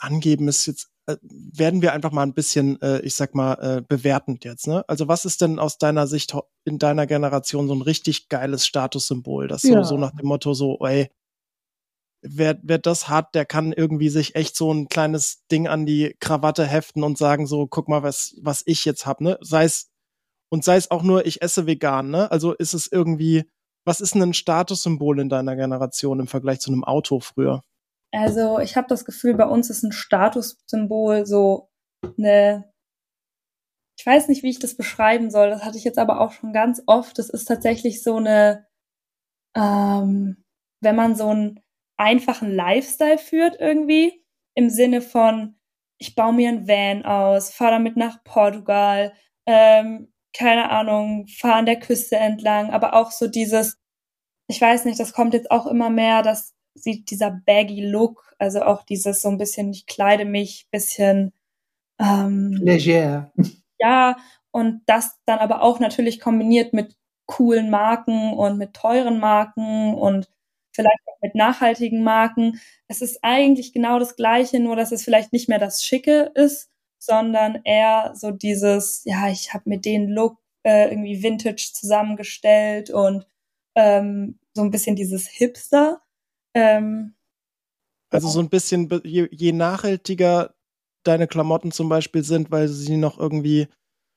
[0.00, 3.82] angeben ist jetzt äh, werden wir einfach mal ein bisschen, äh, ich sag mal, äh,
[3.82, 4.66] bewertend jetzt.
[4.66, 4.84] Ne?
[4.88, 6.34] Also was ist denn aus deiner Sicht
[6.64, 9.82] in deiner Generation so ein richtig geiles Statussymbol, das ja.
[9.82, 11.10] so, so nach dem Motto so, ey,
[12.24, 16.16] wer, wer das hat, der kann irgendwie sich echt so ein kleines Ding an die
[16.20, 19.38] Krawatte heften und sagen so, guck mal, was, was ich jetzt hab, ne?
[19.40, 19.90] Sei es,
[20.50, 22.30] und sei es auch nur, ich esse vegan, ne?
[22.30, 23.44] Also ist es irgendwie,
[23.84, 27.62] was ist denn ein Statussymbol in deiner Generation im Vergleich zu einem Auto früher?
[28.12, 31.68] Also ich habe das Gefühl, bei uns ist ein Statussymbol so
[32.16, 32.70] eine,
[33.98, 36.52] ich weiß nicht, wie ich das beschreiben soll, das hatte ich jetzt aber auch schon
[36.52, 37.18] ganz oft.
[37.18, 38.66] Das ist tatsächlich so eine,
[39.56, 40.44] ähm,
[40.80, 41.63] wenn man so einen
[41.96, 45.56] einfachen Lifestyle führt irgendwie, im Sinne von,
[45.98, 49.12] ich baue mir ein Van aus, fahre damit nach Portugal,
[49.46, 53.78] ähm, keine Ahnung, fahre an der Küste entlang, aber auch so dieses,
[54.48, 58.62] ich weiß nicht, das kommt jetzt auch immer mehr, dass sieht dieser baggy Look, also
[58.62, 61.32] auch dieses so ein bisschen, ich kleide mich, bisschen
[61.98, 63.32] ähm, leger.
[63.78, 64.16] Ja,
[64.50, 70.28] und das dann aber auch natürlich kombiniert mit coolen Marken und mit teuren Marken und
[70.74, 72.60] vielleicht auch mit nachhaltigen Marken.
[72.88, 76.70] Es ist eigentlich genau das Gleiche, nur dass es vielleicht nicht mehr das Schicke ist,
[76.98, 83.26] sondern eher so dieses, ja, ich habe mir den Look äh, irgendwie Vintage zusammengestellt und
[83.74, 86.02] ähm, so ein bisschen dieses Hipster.
[86.54, 87.14] Ähm,
[88.10, 90.54] also so ein bisschen, je, je nachhaltiger
[91.04, 93.68] deine Klamotten zum Beispiel sind, weil du sie noch irgendwie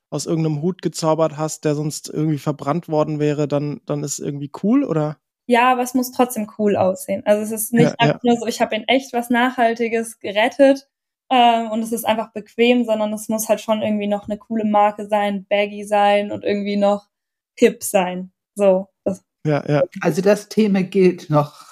[0.09, 4.51] aus irgendeinem Hut gezaubert hast, der sonst irgendwie verbrannt worden wäre, dann, dann ist irgendwie
[4.63, 5.19] cool, oder?
[5.47, 7.23] Ja, aber es muss trotzdem cool aussehen.
[7.25, 8.31] Also es ist nicht ja, einfach ja.
[8.31, 10.89] nur so, ich habe in echt was Nachhaltiges gerettet
[11.31, 14.65] ähm, und es ist einfach bequem, sondern es muss halt schon irgendwie noch eine coole
[14.65, 17.07] Marke sein, baggy sein und irgendwie noch
[17.57, 18.31] hip sein.
[18.55, 18.89] So.
[19.05, 19.23] Das.
[19.45, 19.83] Ja, ja.
[20.01, 21.67] Also das Thema gilt noch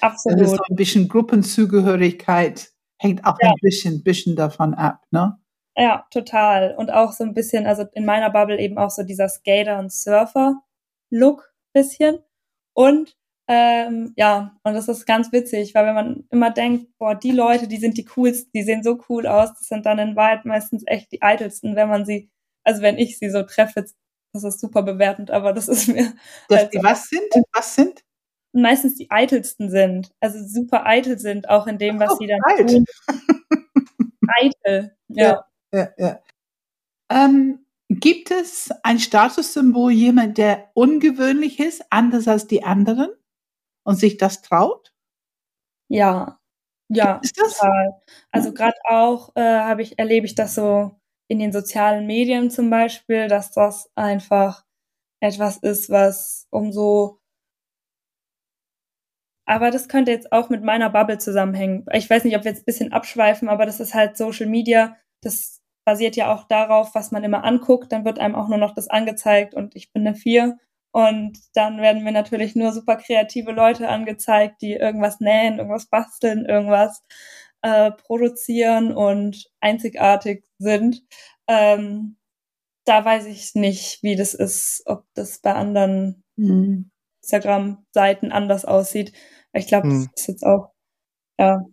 [0.00, 0.48] Absolut.
[0.48, 3.50] So ein bisschen Gruppenzugehörigkeit hängt auch ja.
[3.50, 5.38] ein bisschen, bisschen davon ab, ne?
[5.76, 6.74] Ja, total.
[6.76, 9.92] Und auch so ein bisschen, also in meiner Bubble eben auch so dieser Skater- und
[9.92, 12.18] Surfer-Look bisschen.
[12.80, 13.16] Und
[13.48, 17.66] ähm, ja, und das ist ganz witzig, weil wenn man immer denkt, boah, die Leute,
[17.66, 20.84] die sind die coolsten, die sehen so cool aus, das sind dann in Wahrheit meistens
[20.86, 22.30] echt die eitelsten, wenn man sie,
[22.64, 23.84] also wenn ich sie so treffe,
[24.32, 26.12] das ist super bewertend, aber das ist mir.
[26.48, 27.44] Das, halt was sind?
[27.52, 28.04] Was sind?
[28.52, 32.40] meistens die eitelsten sind, also super eitel sind, auch in dem, was oh, sie dann
[32.42, 32.68] alt.
[32.68, 32.84] tun.
[34.28, 35.44] eitel, ja.
[35.72, 36.20] ja, ja, ja.
[37.10, 43.10] Ähm, gibt es ein Statussymbol, jemand, der ungewöhnlich ist, anders als die anderen
[43.84, 44.94] und sich das traut?
[45.88, 46.38] Ja,
[46.88, 47.58] ja, ist das?
[47.58, 48.00] total.
[48.30, 50.92] Also gerade auch äh, habe ich erlebe ich das so
[51.28, 54.64] in den sozialen Medien zum Beispiel, dass das einfach
[55.20, 57.20] etwas ist, was umso
[59.46, 61.84] aber das könnte jetzt auch mit meiner Bubble zusammenhängen.
[61.92, 64.96] Ich weiß nicht, ob wir jetzt ein bisschen abschweifen, aber das ist halt Social Media.
[65.22, 67.92] Das basiert ja auch darauf, was man immer anguckt.
[67.92, 70.58] Dann wird einem auch nur noch das angezeigt und ich bin eine Vier.
[70.92, 76.46] Und dann werden mir natürlich nur super kreative Leute angezeigt, die irgendwas nähen, irgendwas basteln,
[76.46, 77.02] irgendwas
[77.62, 81.02] äh, produzieren und einzigartig sind.
[81.46, 82.16] Ähm,
[82.84, 86.90] da weiß ich nicht, wie das ist, ob das bei anderen mhm.
[87.22, 89.12] Instagram-Seiten anders aussieht.
[89.52, 90.10] Ich glaube, mhm.
[90.12, 90.72] das ist jetzt auch,
[91.38, 91.64] ja.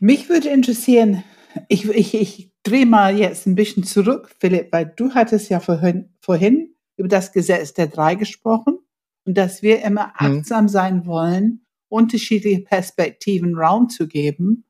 [0.00, 1.24] Mich würde interessieren,
[1.68, 6.10] ich, ich, ich drehe mal jetzt ein bisschen zurück, Philipp, weil du hattest ja vorhin,
[6.20, 8.78] vorhin über das Gesetz der Drei gesprochen
[9.24, 10.38] und dass wir immer mhm.
[10.38, 14.64] achtsam sein wollen, unterschiedliche Perspektiven Raum zu geben,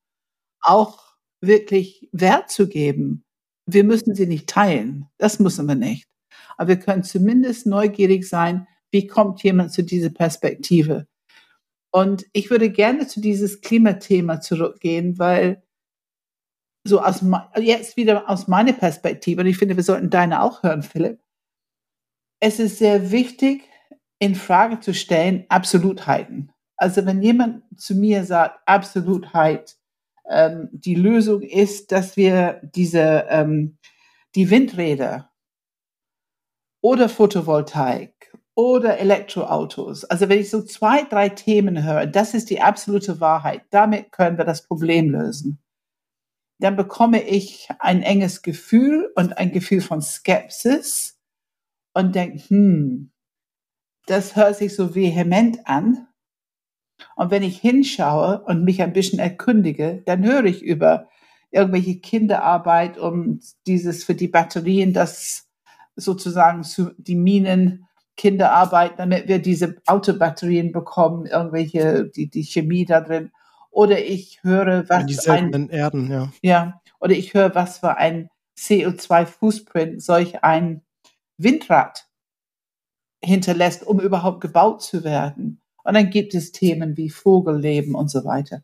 [0.60, 3.24] auch wirklich Wert zu geben.
[3.66, 6.06] Wir müssen sie nicht teilen, das müssen wir nicht.
[6.56, 11.06] Aber wir können zumindest neugierig sein, wie kommt jemand zu dieser Perspektive.
[11.90, 15.62] Und ich würde gerne zu dieses Klimathema zurückgehen, weil
[16.84, 17.24] so aus
[17.56, 21.20] jetzt wieder aus meiner Perspektive, und ich finde, wir sollten deine auch hören, Philipp.
[22.40, 23.68] Es ist sehr wichtig,
[24.18, 26.52] in Frage zu stellen, Absolutheiten.
[26.76, 29.76] Also wenn jemand zu mir sagt, Absolutheit,
[30.30, 33.78] ähm, die Lösung ist, dass wir diese, ähm,
[34.34, 35.30] die Windräder
[36.80, 42.60] oder Photovoltaik oder Elektroautos, also wenn ich so zwei, drei Themen höre, das ist die
[42.60, 45.60] absolute Wahrheit, damit können wir das Problem lösen,
[46.58, 51.18] dann bekomme ich ein enges Gefühl und ein Gefühl von Skepsis
[51.94, 53.10] und denkt, hm,
[54.06, 56.08] das hört sich so vehement an.
[57.14, 61.08] Und wenn ich hinschaue und mich ein bisschen erkundige, dann höre ich über
[61.50, 65.48] irgendwelche Kinderarbeit um dieses für die Batterien, das
[65.94, 73.00] sozusagen zu, die Minen Kinderarbeit, damit wir diese Autobatterien bekommen, irgendwelche, die, die Chemie da
[73.00, 73.30] drin.
[73.70, 76.32] Oder ich höre, was seltenen ein, Erden, ja.
[76.42, 76.82] Ja.
[77.00, 78.28] Oder ich höre, was für ein
[78.58, 80.82] CO2-Fußprint solch ein
[81.36, 82.08] Windrad
[83.22, 85.60] hinterlässt, um überhaupt gebaut zu werden.
[85.84, 88.62] Und dann gibt es Themen wie Vogelleben und so weiter.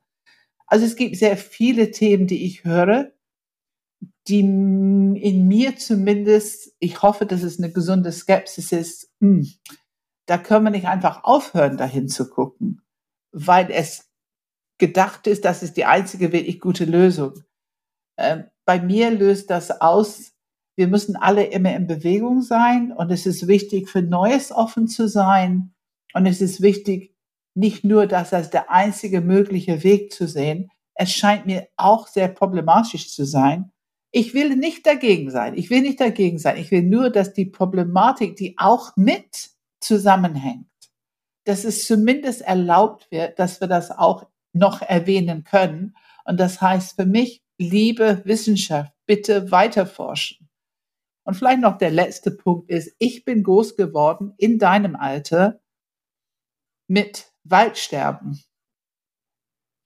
[0.66, 3.12] Also es gibt sehr viele Themen, die ich höre,
[4.26, 9.52] die in mir zumindest, ich hoffe, dass es eine gesunde Skepsis ist, mh, hm,
[10.26, 12.80] da können wir nicht einfach aufhören, dahin zu gucken,
[13.32, 14.10] weil es
[14.78, 17.42] gedacht ist, das ist die einzige wirklich gute Lösung.
[18.16, 20.32] Äh, bei mir löst das aus,
[20.76, 25.08] wir müssen alle immer in Bewegung sein und es ist wichtig, für Neues offen zu
[25.08, 25.74] sein.
[26.14, 27.14] Und es ist wichtig,
[27.54, 30.70] nicht nur das als der einzige mögliche Weg zu sehen.
[30.94, 33.70] Es scheint mir auch sehr problematisch zu sein.
[34.10, 35.56] Ich will nicht dagegen sein.
[35.56, 36.56] Ich will nicht dagegen sein.
[36.56, 40.68] Ich will nur, dass die Problematik, die auch mit zusammenhängt,
[41.44, 45.96] dass es zumindest erlaubt wird, dass wir das auch noch erwähnen können.
[46.24, 50.48] Und das heißt für mich, liebe Wissenschaft, bitte weiterforschen.
[51.24, 55.60] Und vielleicht noch der letzte Punkt ist, ich bin groß geworden in deinem Alter
[56.86, 58.42] mit Waldsterben.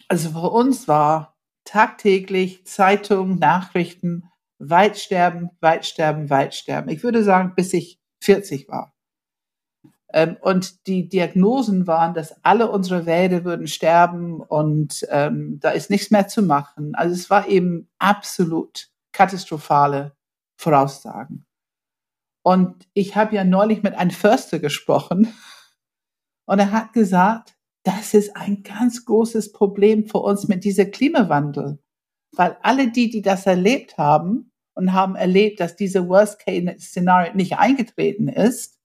[0.08, 6.90] Also für uns war tagtäglich Zeitung, Nachrichten, Waldsterben, Waldsterben, Waldsterben.
[6.90, 8.97] Ich würde sagen, bis ich 40 war.
[10.12, 15.90] Ähm, und die Diagnosen waren, dass alle unsere Wälder würden sterben und ähm, da ist
[15.90, 16.94] nichts mehr zu machen.
[16.94, 20.16] Also es war eben absolut katastrophale
[20.56, 21.44] Voraussagen.
[22.42, 25.34] Und ich habe ja neulich mit einem Förster gesprochen
[26.46, 31.78] und er hat gesagt, das ist ein ganz großes Problem für uns mit diesem Klimawandel.
[32.32, 38.28] Weil alle die, die das erlebt haben und haben erlebt, dass diese Worst-Case-Szenario nicht eingetreten
[38.28, 38.77] ist,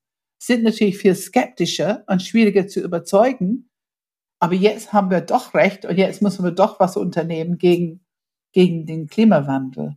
[0.46, 3.70] sind natürlich viel skeptischer und schwieriger zu überzeugen.
[4.40, 8.06] Aber jetzt haben wir doch recht und jetzt müssen wir doch was unternehmen gegen,
[8.52, 9.96] gegen den Klimawandel.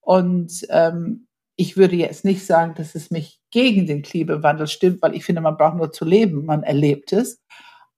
[0.00, 5.14] Und ähm, ich würde jetzt nicht sagen, dass es mich gegen den Klimawandel stimmt, weil
[5.14, 7.42] ich finde, man braucht nur zu leben, man erlebt es.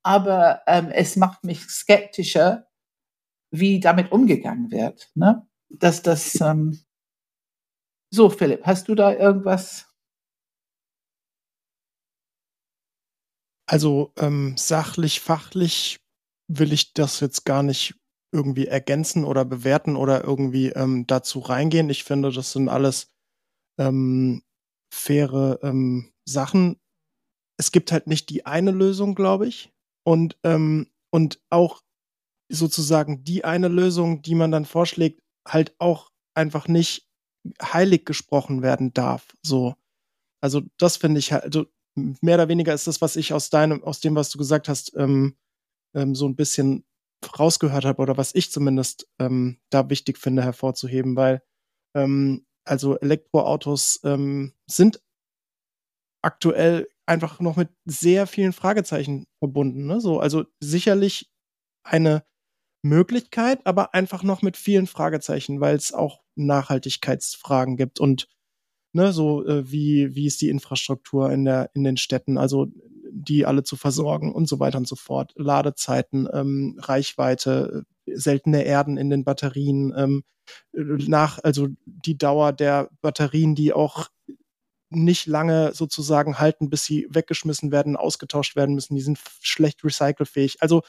[0.02, 2.66] Aber ähm, es macht mich skeptischer,
[3.50, 5.10] wie damit umgegangen wird.
[5.14, 5.46] Ne?
[5.68, 6.78] Dass das ähm
[8.14, 9.91] so, Philipp, hast du da irgendwas?
[13.72, 15.98] Also ähm, sachlich, fachlich
[16.46, 17.94] will ich das jetzt gar nicht
[18.30, 21.88] irgendwie ergänzen oder bewerten oder irgendwie ähm, dazu reingehen.
[21.88, 23.10] Ich finde, das sind alles
[23.78, 24.42] ähm,
[24.92, 26.78] faire ähm, Sachen.
[27.58, 29.72] Es gibt halt nicht die eine Lösung, glaube ich.
[30.04, 31.80] Und, ähm, und auch
[32.50, 37.08] sozusagen die eine Lösung, die man dann vorschlägt, halt auch einfach nicht
[37.62, 39.34] heilig gesprochen werden darf.
[39.42, 39.76] So.
[40.42, 43.82] Also das finde ich halt, also mehr oder weniger ist das, was ich aus deinem,
[43.84, 45.36] aus dem, was du gesagt hast, ähm,
[45.94, 46.84] ähm, so ein bisschen
[47.38, 51.42] rausgehört habe oder was ich zumindest ähm, da wichtig finde hervorzuheben, weil
[51.94, 55.00] ähm, also Elektroautos ähm, sind
[56.22, 59.86] aktuell einfach noch mit sehr vielen Fragezeichen verbunden.
[59.86, 60.00] Ne?
[60.00, 61.30] So, also sicherlich
[61.84, 62.24] eine
[62.84, 68.28] Möglichkeit, aber einfach noch mit vielen Fragezeichen, weil es auch Nachhaltigkeitsfragen gibt und
[68.92, 72.68] ne, so äh, wie, wie ist die Infrastruktur in, der, in den Städten, also
[73.12, 75.32] die alle zu versorgen und so weiter und so fort.
[75.36, 80.24] Ladezeiten, ähm, Reichweite, seltene Erden in den Batterien, ähm,
[80.72, 84.08] nach, also die Dauer der Batterien, die auch
[84.90, 88.94] nicht lange sozusagen halten, bis sie weggeschmissen werden, ausgetauscht werden müssen.
[88.94, 90.60] Die sind schlecht recycelfähig.
[90.60, 90.82] Also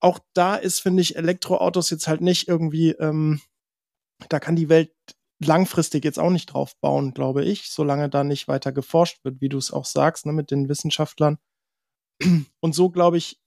[0.00, 3.40] auch da ist, finde ich, Elektroautos jetzt halt nicht irgendwie, ähm,
[4.28, 4.92] da kann die Welt
[5.46, 9.48] langfristig jetzt auch nicht drauf bauen, glaube ich, solange da nicht weiter geforscht wird, wie
[9.48, 11.38] du es auch sagst, ne, mit den Wissenschaftlern.
[12.60, 13.40] Und so, glaube ich,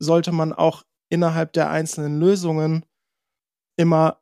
[0.00, 2.84] sollte man auch innerhalb der einzelnen Lösungen
[3.78, 4.20] immer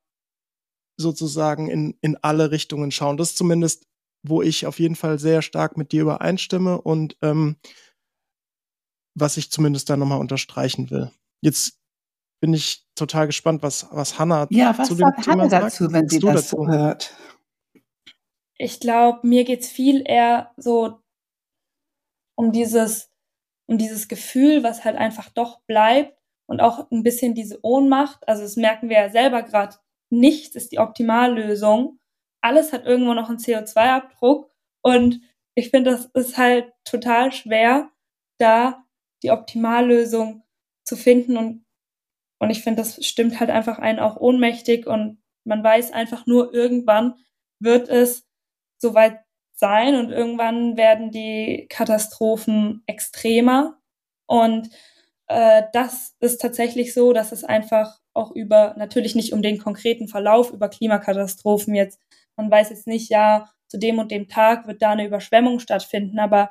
[0.99, 3.17] sozusagen in, in alle Richtungen schauen.
[3.17, 3.87] Das ist zumindest,
[4.23, 7.57] wo ich auf jeden Fall sehr stark mit dir übereinstimme und ähm,
[9.15, 11.11] was ich zumindest da nochmal unterstreichen will.
[11.43, 11.79] Jetzt
[12.41, 15.85] bin ich total gespannt, was, was Hannah ja, was zu dem sagt Thema Hannah dazu,
[15.85, 15.95] sagt.
[15.95, 16.67] wenn sie das dazu?
[16.67, 17.15] hört?
[18.59, 21.01] Ich glaube, mir geht's viel eher so
[22.39, 23.11] um dieses,
[23.69, 28.27] um dieses Gefühl, was halt einfach doch bleibt und auch ein bisschen diese Ohnmacht.
[28.29, 29.77] Also das merken wir ja selber gerade.
[30.11, 31.99] Nichts ist die Optimallösung.
[32.43, 34.51] Alles hat irgendwo noch einen CO2-Abdruck
[34.83, 35.21] und
[35.59, 37.91] ich finde, das ist halt total schwer,
[38.39, 38.85] da
[39.23, 40.45] die Optimallösung
[40.85, 41.66] zu finden und
[42.39, 46.53] und ich finde, das stimmt halt einfach einen auch ohnmächtig und man weiß einfach nur,
[46.53, 47.15] irgendwann
[47.61, 48.27] wird es
[48.79, 49.21] soweit
[49.55, 53.79] sein und irgendwann werden die Katastrophen extremer.
[54.27, 54.69] Und
[55.29, 60.09] äh, das ist tatsächlich so, dass es einfach auch über, natürlich nicht um den konkreten
[60.09, 62.01] Verlauf, über Klimakatastrophen jetzt,
[62.37, 66.19] man weiß jetzt nicht, ja, zu dem und dem Tag wird da eine Überschwemmung stattfinden,
[66.19, 66.51] aber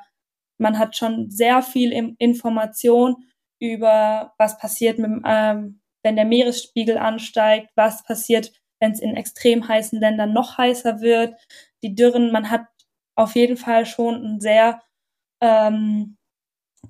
[0.58, 3.24] man hat schon sehr viel Information
[3.60, 9.66] über was passiert mit, ähm, wenn der Meeresspiegel ansteigt, was passiert, wenn es in extrem
[9.66, 11.34] heißen Ländern noch heißer wird,
[11.82, 12.66] die Dürren, man hat
[13.16, 14.82] auf jeden Fall schon ein sehr
[15.40, 16.16] ähm,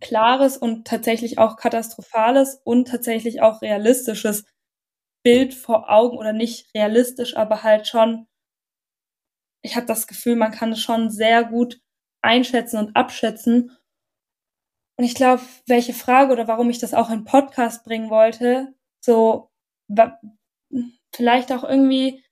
[0.01, 4.45] klares und tatsächlich auch katastrophales und tatsächlich auch realistisches
[5.25, 8.27] Bild vor Augen oder nicht realistisch, aber halt schon,
[9.63, 11.81] ich habe das Gefühl, man kann es schon sehr gut
[12.23, 13.77] einschätzen und abschätzen
[14.99, 19.51] und ich glaube, welche Frage oder warum ich das auch in Podcast bringen wollte, so
[21.15, 22.25] vielleicht auch irgendwie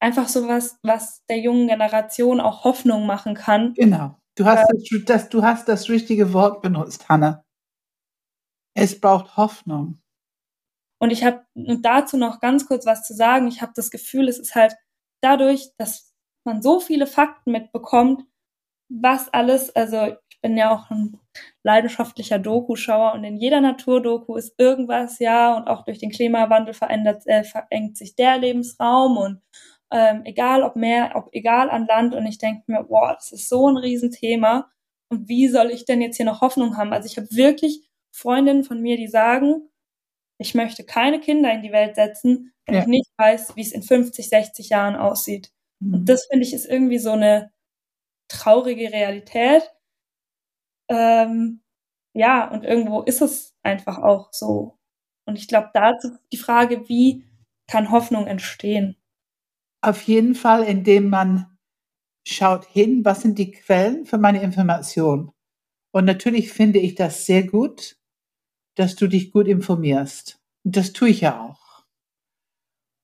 [0.00, 3.74] einfach sowas, was der jungen Generation auch Hoffnung machen kann.
[3.74, 4.16] Genau.
[4.36, 7.44] Du hast, äh, das, du hast das richtige Wort benutzt, Hanna.
[8.74, 10.00] Es braucht Hoffnung.
[10.98, 13.48] Und ich habe dazu noch ganz kurz was zu sagen.
[13.48, 14.74] Ich habe das Gefühl, es ist halt
[15.20, 18.24] dadurch, dass man so viele Fakten mitbekommt,
[18.88, 21.18] was alles, also bin ja auch ein
[21.62, 27.22] leidenschaftlicher Doku-Schauer und in jeder Naturdoku ist irgendwas, ja, und auch durch den Klimawandel verändert,
[27.26, 29.40] äh, verengt sich der Lebensraum und
[29.92, 33.48] ähm, egal ob Meer, ob egal an Land und ich denke mir, boah, das ist
[33.48, 34.70] so ein Riesenthema
[35.08, 36.92] und wie soll ich denn jetzt hier noch Hoffnung haben?
[36.92, 39.68] Also ich habe wirklich Freundinnen von mir, die sagen,
[40.38, 42.80] ich möchte keine Kinder in die Welt setzen, wenn ja.
[42.80, 45.52] ich nicht weiß, wie es in 50, 60 Jahren aussieht.
[45.80, 45.94] Mhm.
[45.94, 47.52] Und das finde ich ist irgendwie so eine
[48.28, 49.70] traurige Realität,
[50.88, 51.60] ähm,
[52.14, 54.78] ja, und irgendwo ist es einfach auch so.
[55.26, 57.24] Und ich glaube, dazu die Frage, wie
[57.68, 58.96] kann Hoffnung entstehen?
[59.82, 61.58] Auf jeden Fall, indem man
[62.26, 65.32] schaut hin, was sind die Quellen für meine Information.
[65.92, 67.96] Und natürlich finde ich das sehr gut,
[68.76, 70.40] dass du dich gut informierst.
[70.64, 71.84] Und das tue ich ja auch.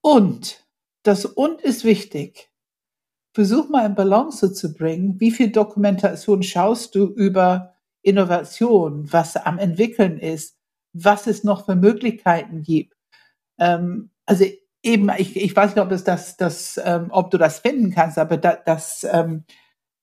[0.03, 0.67] Und
[1.03, 2.48] das Und ist wichtig.
[3.35, 9.59] Versuch mal in Balance zu bringen, wie viel Dokumentation schaust du über Innovation, was am
[9.59, 10.57] entwickeln ist,
[10.93, 12.95] was es noch für Möglichkeiten gibt.
[13.59, 14.45] Ähm, also
[14.83, 18.19] eben, ich, ich weiß nicht, ob es das, das ähm, ob du das finden kannst,
[18.19, 19.45] aber da, das, ähm,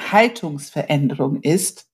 [0.00, 1.90] Haltungsveränderungen ist,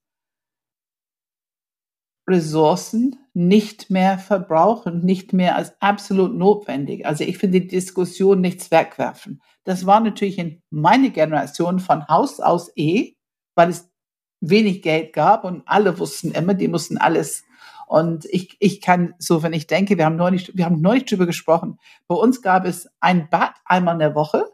[2.31, 7.05] Ressourcen nicht mehr verbrauchen, nicht mehr als absolut notwendig.
[7.05, 9.41] Also ich finde die Diskussion nichts wegwerfen.
[9.63, 13.13] Das war natürlich in meiner Generation von Haus aus eh,
[13.55, 13.89] weil es
[14.41, 17.43] wenig Geld gab und alle wussten immer, die mussten alles.
[17.87, 21.25] Und ich, ich kann so, wenn ich denke, wir haben neulich, wir haben neulich drüber
[21.25, 21.77] gesprochen.
[22.07, 24.45] Bei uns gab es ein Bad einmal in der Woche.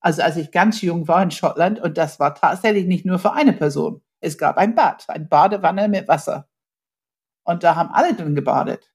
[0.00, 3.32] Also als ich ganz jung war in Schottland und das war tatsächlich nicht nur für
[3.32, 4.02] eine Person.
[4.20, 6.48] Es gab ein Bad, ein Badewanne mit Wasser.
[7.44, 8.92] Und da haben alle drin gebadet.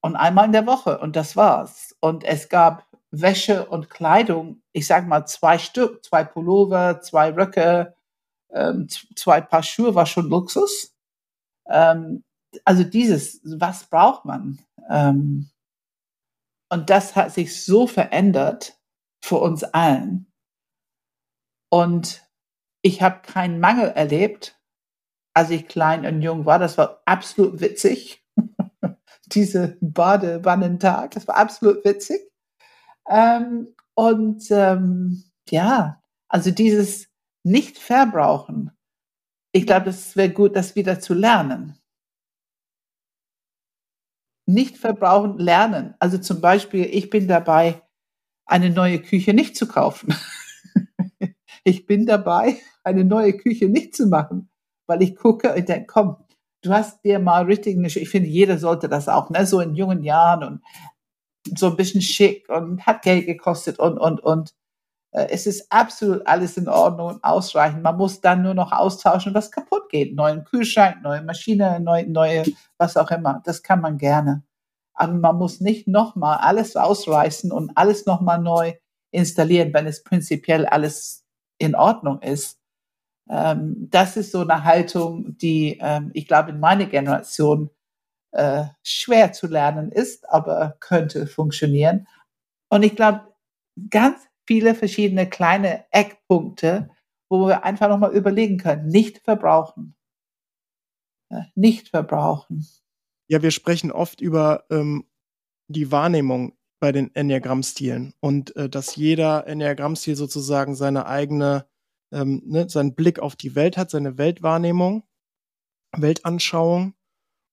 [0.00, 0.98] Und einmal in der Woche.
[0.98, 1.94] Und das war's.
[2.00, 7.94] Und es gab Wäsche und Kleidung, ich sag mal zwei Stück, zwei Pullover, zwei Röcke,
[8.50, 10.94] ähm, zwei Paar Schuhe war schon Luxus.
[11.66, 12.24] Ähm,
[12.64, 14.60] also dieses, was braucht man?
[14.90, 15.50] Ähm,
[16.70, 18.78] und das hat sich so verändert
[19.22, 20.32] für uns allen.
[21.70, 22.26] Und
[22.82, 24.58] ich habe keinen Mangel erlebt,
[25.34, 26.58] als ich klein und jung war.
[26.58, 28.24] Das war absolut witzig.
[29.26, 32.20] Diese Badewannentag, das war absolut witzig.
[33.08, 37.08] Ähm, und ähm, ja, also dieses
[37.44, 38.70] Nicht-Verbrauchen.
[39.52, 41.78] Ich glaube, es wäre gut, das wieder zu lernen.
[44.46, 45.94] Nicht verbrauchen, lernen.
[45.98, 47.82] Also zum Beispiel, ich bin dabei,
[48.46, 50.14] eine neue Küche nicht zu kaufen.
[51.64, 54.51] ich bin dabei, eine neue Küche nicht zu machen
[54.92, 56.16] weil ich gucke und denke, komm,
[56.62, 59.74] du hast dir mal richtig eine, ich finde, jeder sollte das auch, ne, so in
[59.74, 64.54] jungen Jahren und so ein bisschen schick und hat Geld gekostet und, und, und.
[65.12, 67.82] Äh, es ist absolut alles in Ordnung und ausreichend.
[67.82, 70.14] Man muss dann nur noch austauschen, was kaputt geht.
[70.14, 72.44] Neuen Kühlschrank, neue Maschine, neue, neue,
[72.78, 73.40] was auch immer.
[73.44, 74.44] Das kann man gerne.
[74.94, 78.74] Aber man muss nicht nochmal alles ausreißen und alles nochmal neu
[79.10, 81.24] installieren, wenn es prinzipiell alles
[81.58, 82.61] in Ordnung ist
[83.32, 87.70] ähm, das ist so eine Haltung, die ähm, ich glaube in meiner Generation
[88.32, 92.06] äh, schwer zu lernen ist, aber könnte funktionieren.
[92.68, 93.22] Und ich glaube,
[93.88, 96.90] ganz viele verschiedene kleine Eckpunkte,
[97.30, 99.94] wo wir einfach nochmal überlegen können, nicht verbrauchen.
[101.30, 102.66] Äh, nicht verbrauchen.
[103.28, 105.06] Ja, wir sprechen oft über ähm,
[105.68, 111.66] die Wahrnehmung bei den Enneagramm-Stilen und äh, dass jeder Enneagramm-Stil sozusagen seine eigene
[112.12, 115.04] ähm, ne, seinen Blick auf die Welt hat, seine Weltwahrnehmung,
[115.96, 116.94] Weltanschauung.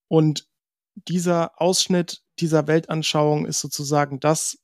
[0.07, 0.47] Und
[0.95, 4.59] dieser Ausschnitt dieser Weltanschauung ist sozusagen das,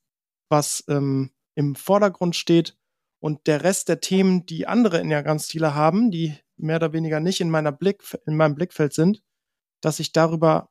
[0.50, 2.78] was ähm, im Vordergrund steht.
[3.20, 7.50] Und der Rest der Themen, die andere Enneagramm-Stile haben, die mehr oder weniger nicht in,
[7.50, 9.24] meiner Blick, in meinem Blickfeld sind,
[9.82, 10.70] dass ich darüber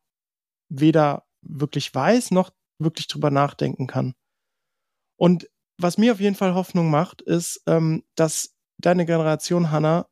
[0.68, 4.14] weder wirklich weiß, noch wirklich drüber nachdenken kann.
[5.16, 10.09] Und was mir auf jeden Fall Hoffnung macht, ist, ähm, dass deine Generation, Hannah,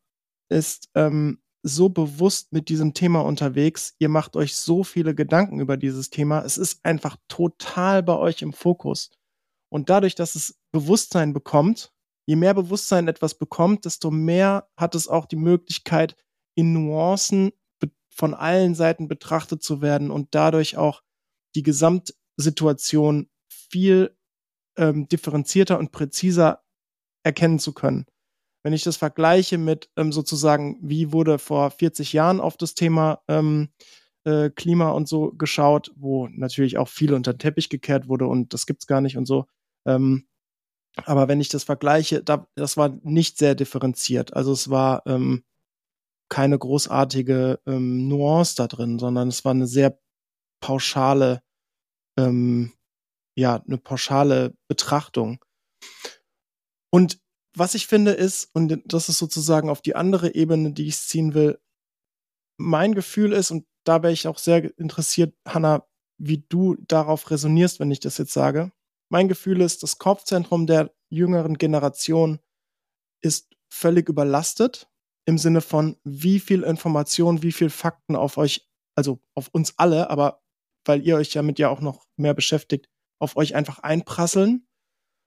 [0.49, 3.95] ist ähm, so bewusst mit diesem Thema unterwegs.
[3.99, 6.43] Ihr macht euch so viele Gedanken über dieses Thema.
[6.45, 9.11] Es ist einfach total bei euch im Fokus.
[9.71, 11.93] Und dadurch, dass es Bewusstsein bekommt,
[12.27, 16.17] je mehr Bewusstsein etwas bekommt, desto mehr hat es auch die Möglichkeit,
[16.55, 17.53] in Nuancen
[18.15, 21.03] von allen Seiten betrachtet zu werden und dadurch auch
[21.55, 24.17] die Gesamtsituation viel
[24.77, 26.63] ähm, differenzierter und präziser
[27.25, 28.07] erkennen zu können.
[28.63, 33.21] Wenn ich das vergleiche mit ähm, sozusagen, wie wurde vor 40 Jahren auf das Thema
[33.29, 33.71] ähm,
[34.25, 38.55] äh, Klima und so geschaut, wo natürlich auch viel unter den Teppich gekehrt wurde und
[38.55, 39.47] das gibt's gar nicht und so.
[39.87, 40.27] Ähm,
[41.05, 44.35] aber wenn ich das vergleiche, da, das war nicht sehr differenziert.
[44.35, 45.43] Also es war ähm,
[46.29, 49.99] keine großartige ähm, Nuance da drin, sondern es war eine sehr
[50.61, 51.43] pauschale,
[52.19, 52.73] ähm,
[53.37, 55.45] ja, eine pauschale Betrachtung.
[56.91, 57.22] Und
[57.55, 61.35] was ich finde ist, und das ist sozusagen auf die andere Ebene, die ich ziehen
[61.35, 61.59] will,
[62.59, 65.87] mein Gefühl ist, und da wäre ich auch sehr interessiert, Hanna,
[66.19, 68.73] wie du darauf resonierst, wenn ich das jetzt sage.
[69.11, 72.39] Mein Gefühl ist, das Kopfzentrum der jüngeren Generation
[73.23, 74.89] ist völlig überlastet
[75.27, 80.11] im Sinne von, wie viel Information, wie viel Fakten auf euch, also auf uns alle,
[80.11, 80.43] aber
[80.85, 82.89] weil ihr euch damit ja auch noch mehr beschäftigt,
[83.21, 84.67] auf euch einfach einprasseln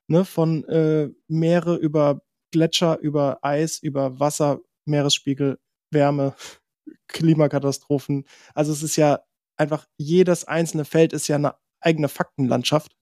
[0.08, 5.60] ne, von äh, Meere über Gletscher, über Eis, über Wasser, Meeresspiegel,
[5.91, 6.36] Wärme,
[7.08, 8.26] Klimakatastrophen.
[8.53, 9.22] Also es ist ja
[9.58, 12.95] einfach, jedes einzelne Feld ist ja eine eigene Faktenlandschaft.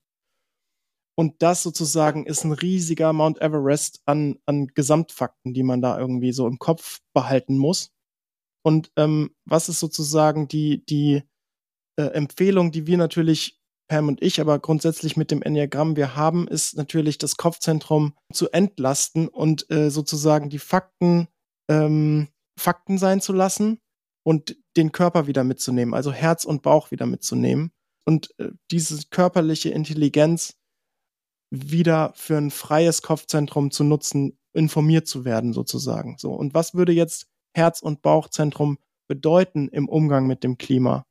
[1.16, 6.32] Und das sozusagen ist ein riesiger Mount Everest an, an Gesamtfakten, die man da irgendwie
[6.32, 7.92] so im Kopf behalten muss.
[8.62, 11.22] Und ähm, was ist sozusagen die, die
[11.96, 13.60] äh, Empfehlung, die wir natürlich,
[13.94, 18.50] Pam und ich, aber grundsätzlich mit dem Enneagramm wir haben, ist natürlich das Kopfzentrum zu
[18.50, 21.28] entlasten und äh, sozusagen die Fakten
[21.70, 22.26] ähm,
[22.58, 23.78] Fakten sein zu lassen
[24.24, 27.70] und den Körper wieder mitzunehmen, also Herz und Bauch wieder mitzunehmen
[28.04, 30.56] und äh, diese körperliche Intelligenz
[31.50, 36.16] wieder für ein freies Kopfzentrum zu nutzen, informiert zu werden sozusagen.
[36.18, 41.06] So und was würde jetzt Herz- und Bauchzentrum bedeuten im Umgang mit dem Klima?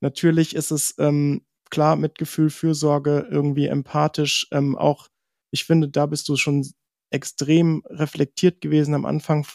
[0.00, 4.46] Natürlich ist es ähm, klar Mitgefühl, Fürsorge, irgendwie empathisch.
[4.52, 5.08] Ähm, auch
[5.52, 6.66] ich finde, da bist du schon
[7.10, 9.46] extrem reflektiert gewesen am Anfang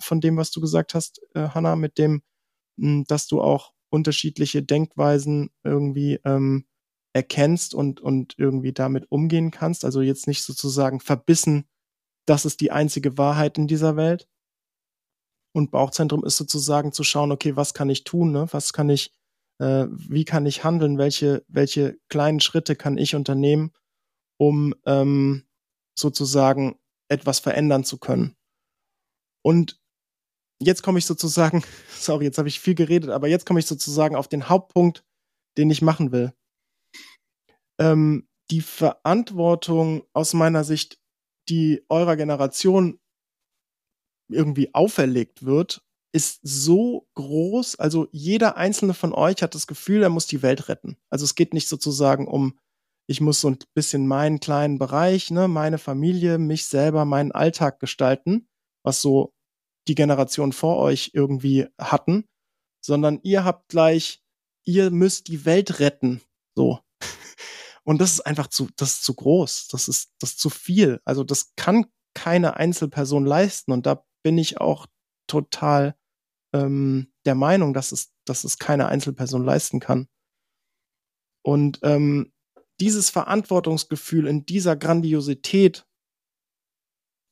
[0.00, 2.22] von dem, was du gesagt hast, äh, Hanna, mit dem,
[2.76, 6.66] mh, hm, dass du auch unterschiedliche Denkweisen irgendwie ähm,
[7.12, 9.84] erkennst und, und irgendwie damit umgehen kannst.
[9.84, 11.66] Also jetzt nicht sozusagen verbissen,
[12.26, 14.28] das ist die einzige Wahrheit in dieser Welt.
[15.54, 18.46] Und Bauchzentrum ist sozusagen zu schauen, okay, was kann ich tun, ne?
[18.50, 19.14] Was kann ich,
[19.58, 23.72] äh, wie kann ich handeln, welche, welche kleinen Schritte kann ich unternehmen,
[24.38, 25.46] um ähm,
[25.98, 26.78] sozusagen
[27.08, 28.36] etwas verändern zu können.
[29.42, 29.80] Und
[30.60, 34.16] jetzt komme ich sozusagen, sorry, jetzt habe ich viel geredet, aber jetzt komme ich sozusagen
[34.16, 35.04] auf den Hauptpunkt,
[35.56, 36.32] den ich machen will.
[37.78, 41.00] Ähm, die Verantwortung aus meiner Sicht,
[41.48, 43.00] die eurer Generation
[44.28, 47.76] irgendwie auferlegt wird, ist so groß.
[47.76, 50.96] Also jeder einzelne von euch hat das Gefühl, er muss die Welt retten.
[51.10, 52.58] Also es geht nicht sozusagen um,
[53.06, 57.80] ich muss so ein bisschen meinen kleinen Bereich, ne, meine Familie, mich selber, meinen Alltag
[57.80, 58.48] gestalten,
[58.82, 59.34] was so
[59.88, 62.24] die Generation vor euch irgendwie hatten,
[62.84, 64.22] sondern ihr habt gleich,
[64.64, 66.20] ihr müsst die Welt retten.
[66.56, 66.80] So.
[67.84, 69.68] Und das ist einfach zu, das ist zu groß.
[69.68, 71.00] Das ist, das ist zu viel.
[71.04, 73.70] Also das kann keine Einzelperson leisten.
[73.70, 74.86] Und da bin ich auch
[75.26, 75.96] total
[76.54, 80.08] ähm, der Meinung, dass es, dass es keine Einzelperson leisten kann.
[81.42, 82.32] Und ähm,
[82.80, 85.86] dieses Verantwortungsgefühl in dieser Grandiosität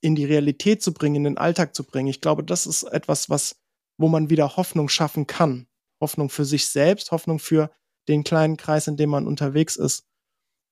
[0.05, 2.09] in die Realität zu bringen, in den Alltag zu bringen.
[2.09, 3.57] Ich glaube, das ist etwas, was,
[3.97, 5.67] wo man wieder Hoffnung schaffen kann.
[5.99, 7.71] Hoffnung für sich selbst, Hoffnung für
[8.07, 10.07] den kleinen Kreis, in dem man unterwegs ist.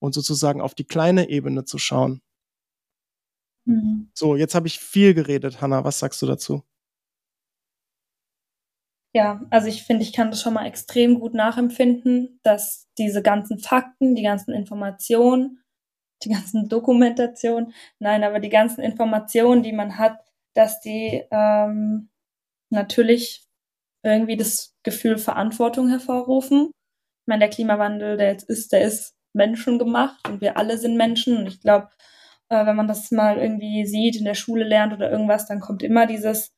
[0.01, 2.21] Und sozusagen auf die kleine Ebene zu schauen.
[3.65, 4.11] Mhm.
[4.13, 5.83] So, jetzt habe ich viel geredet, Hanna.
[5.83, 6.63] Was sagst du dazu?
[9.15, 13.59] Ja, also ich finde, ich kann das schon mal extrem gut nachempfinden, dass diese ganzen
[13.59, 15.63] Fakten, die ganzen Informationen
[16.25, 20.19] die ganzen Dokumentationen, nein, aber die ganzen Informationen, die man hat,
[20.55, 22.11] dass die ähm,
[22.71, 23.45] natürlich
[24.03, 26.71] irgendwie das Gefühl Verantwortung hervorrufen.
[27.23, 31.39] Ich meine, der Klimawandel, der jetzt ist, der ist menschengemacht und wir alle sind Menschen.
[31.39, 31.89] Und ich glaube,
[32.49, 35.83] äh, wenn man das mal irgendwie sieht, in der Schule lernt oder irgendwas, dann kommt
[35.83, 36.53] immer dieses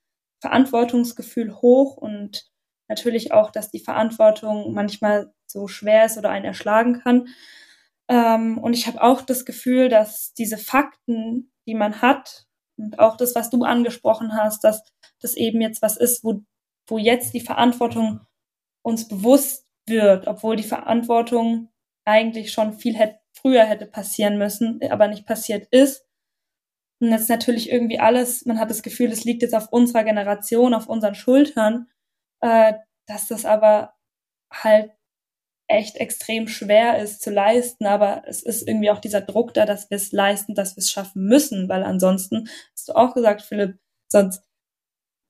[0.44, 2.50] Verantwortungsgefühl hoch und
[2.86, 7.28] natürlich auch, dass die Verantwortung manchmal so schwer ist oder einen erschlagen kann.
[8.08, 12.44] Ähm, und ich habe auch das Gefühl, dass diese Fakten, die man hat,
[12.76, 14.82] und auch das, was du angesprochen hast, dass
[15.20, 16.42] das eben jetzt was ist, wo,
[16.88, 18.20] wo jetzt die Verantwortung
[18.82, 21.70] uns bewusst wird, obwohl die Verantwortung
[22.04, 26.03] eigentlich schon viel hätte, früher hätte passieren müssen, aber nicht passiert ist.
[27.04, 30.74] Und jetzt natürlich irgendwie alles, man hat das Gefühl, es liegt jetzt auf unserer Generation,
[30.74, 31.88] auf unseren Schultern,
[32.40, 32.74] äh,
[33.06, 33.94] dass das aber
[34.52, 34.92] halt
[35.68, 39.90] echt extrem schwer ist zu leisten, aber es ist irgendwie auch dieser Druck da, dass
[39.90, 43.78] wir es leisten, dass wir es schaffen müssen, weil ansonsten, hast du auch gesagt, Philipp,
[44.10, 44.42] sonst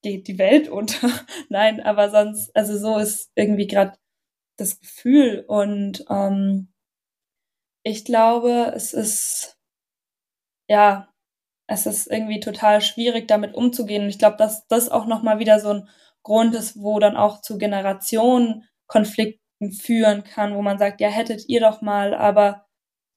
[0.02, 1.08] geht die Welt unter.
[1.48, 3.96] Nein, aber sonst, also so ist irgendwie gerade
[4.56, 5.44] das Gefühl.
[5.46, 6.72] Und ähm,
[7.84, 9.58] ich glaube, es ist
[10.68, 11.13] ja,
[11.66, 14.04] es ist irgendwie total schwierig, damit umzugehen.
[14.04, 15.88] Und ich glaube, dass das auch nochmal wieder so ein
[16.22, 21.60] Grund ist, wo dann auch zu Generationenkonflikten führen kann, wo man sagt, ja, hättet ihr
[21.60, 22.66] doch mal, aber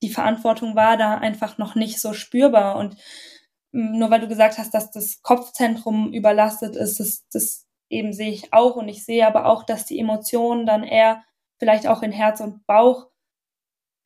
[0.02, 2.78] die Verantwortung war da einfach noch nicht so spürbar.
[2.78, 2.96] Und
[3.72, 8.32] mm, nur weil du gesagt hast, dass das Kopfzentrum überlastet ist, das, das eben sehe
[8.32, 8.76] ich auch.
[8.76, 11.24] Und ich sehe aber auch, dass die Emotionen dann eher
[11.60, 13.08] vielleicht auch in Herz und Bauch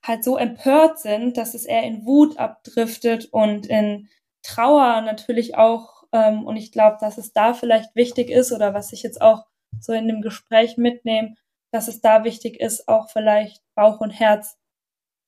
[0.03, 4.09] halt so empört sind, dass es eher in Wut abdriftet und in
[4.43, 6.03] Trauer natürlich auch.
[6.11, 9.45] Ähm, und ich glaube, dass es da vielleicht wichtig ist oder was ich jetzt auch
[9.79, 11.35] so in dem Gespräch mitnehme,
[11.71, 14.57] dass es da wichtig ist, auch vielleicht Bauch und Herz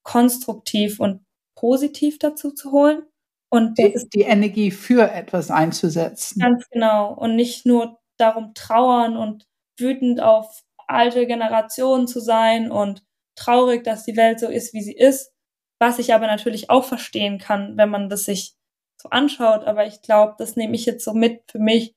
[0.03, 3.03] konstruktiv und positiv dazu zu holen.
[3.49, 6.39] Und die, die Energie für etwas einzusetzen.
[6.39, 7.13] Ganz genau.
[7.13, 9.45] Und nicht nur darum trauern und
[9.77, 13.03] wütend auf alte Generationen zu sein und
[13.35, 15.31] traurig, dass die Welt so ist, wie sie ist.
[15.79, 18.55] Was ich aber natürlich auch verstehen kann, wenn man das sich
[19.03, 19.65] so anschaut.
[19.65, 21.95] Aber ich glaube, das nehme ich jetzt so mit für mich,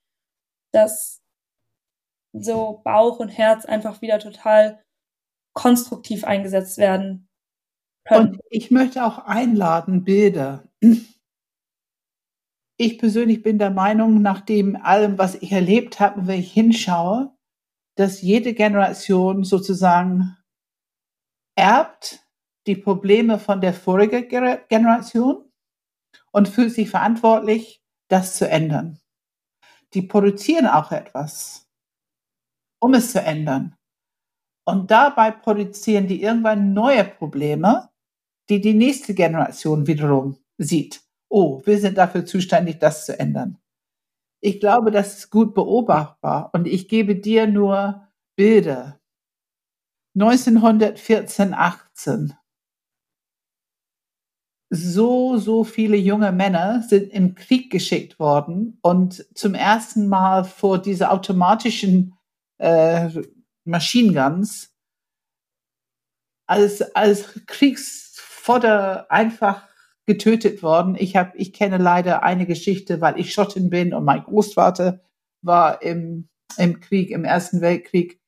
[0.72, 1.22] dass
[2.32, 4.82] so Bauch und Herz einfach wieder total
[5.54, 7.28] konstruktiv eingesetzt werden
[8.04, 8.34] können.
[8.34, 10.64] Und ich möchte auch einladen, Bilder.
[12.78, 17.34] Ich persönlich bin der Meinung, nach dem allem, was ich erlebt habe, wenn ich hinschaue,
[17.96, 20.36] dass jede Generation sozusagen
[21.56, 22.20] erbt
[22.66, 24.28] die Probleme von der vorigen
[24.68, 25.45] Generation
[26.36, 29.00] und fühlt sich verantwortlich, das zu ändern.
[29.94, 31.66] Die produzieren auch etwas,
[32.78, 33.74] um es zu ändern.
[34.66, 37.88] Und dabei produzieren die irgendwann neue Probleme,
[38.50, 41.02] die die nächste Generation wiederum sieht.
[41.30, 43.56] Oh, wir sind dafür zuständig, das zu ändern.
[44.42, 49.00] Ich glaube, das ist gut beobachtbar und ich gebe dir nur Bilder.
[50.14, 52.36] 1914, 18.
[54.76, 60.78] So, so viele junge Männer sind im Krieg geschickt worden und zum ersten Mal vor
[60.78, 62.14] diese automatischen
[62.58, 63.08] äh,
[63.64, 64.74] Machine Guns
[66.46, 69.66] als, als Kriegsfodder einfach
[70.04, 70.94] getötet worden.
[70.98, 75.00] Ich habe, ich kenne leider eine Geschichte, weil ich Schottin bin und mein Großvater
[75.40, 78.20] war im, im Krieg, im Ersten Weltkrieg.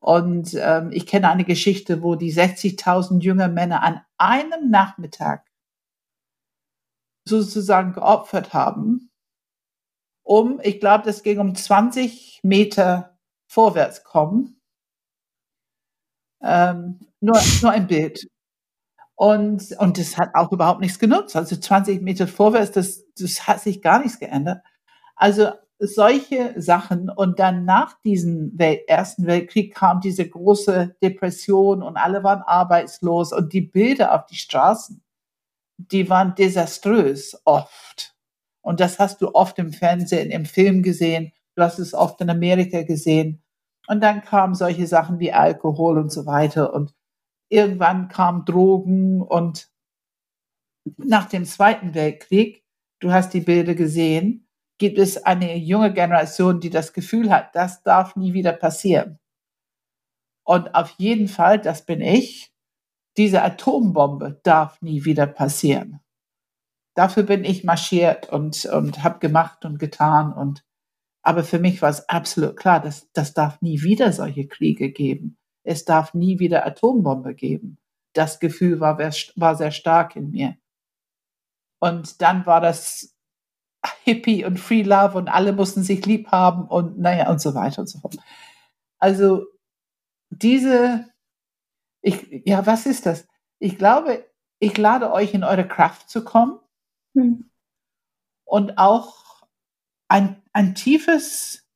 [0.00, 5.51] Und ähm, ich kenne eine Geschichte, wo die 60.000 junge Männer an einem Nachmittag
[7.24, 9.10] sozusagen geopfert haben,
[10.24, 13.18] um, ich glaube, das ging um 20 Meter
[13.48, 14.60] vorwärts kommen.
[16.42, 18.26] Ähm, nur, nur ein Bild.
[19.14, 21.36] Und, und das hat auch überhaupt nichts genutzt.
[21.36, 24.62] Also 20 Meter vorwärts, das, das hat sich gar nichts geändert.
[25.16, 25.52] Also
[25.82, 27.10] solche Sachen.
[27.10, 33.32] Und dann nach diesem Welt, Ersten Weltkrieg kam diese große Depression und alle waren arbeitslos
[33.32, 35.01] und die Bilder auf die Straßen,
[35.90, 38.14] die waren desaströs oft.
[38.62, 41.32] Und das hast du oft im Fernsehen, im Film gesehen.
[41.56, 43.42] Du hast es oft in Amerika gesehen.
[43.88, 46.72] Und dann kamen solche Sachen wie Alkohol und so weiter.
[46.72, 46.94] Und
[47.52, 49.68] Irgendwann kamen Drogen und
[50.96, 52.64] nach dem Zweiten Weltkrieg,
[52.98, 57.82] du hast die Bilder gesehen, gibt es eine junge Generation, die das Gefühl hat, das
[57.82, 59.18] darf nie wieder passieren.
[60.44, 62.51] Und auf jeden Fall, das bin ich,
[63.16, 66.00] diese Atombombe darf nie wieder passieren.
[66.94, 70.32] Dafür bin ich marschiert und, und habe gemacht und getan.
[70.32, 70.64] Und,
[71.22, 75.38] aber für mich war es absolut klar, dass das darf nie wieder solche Kriege geben
[75.64, 77.78] es darf nie wieder Atombombe geben.
[78.14, 80.56] Das Gefühl war, war sehr stark in mir.
[81.80, 83.16] Und dann war das
[84.04, 87.80] Hippie und Free Love und alle mussten sich lieb haben und naja und so weiter
[87.80, 88.16] und so fort.
[88.98, 89.46] Also
[90.30, 91.08] diese,
[92.02, 93.26] ich, ja, was ist das?
[93.58, 94.28] Ich glaube,
[94.58, 96.58] ich lade euch in eure Kraft zu kommen
[97.14, 97.50] hm.
[98.44, 99.44] und auch
[100.08, 101.66] ein, ein tiefes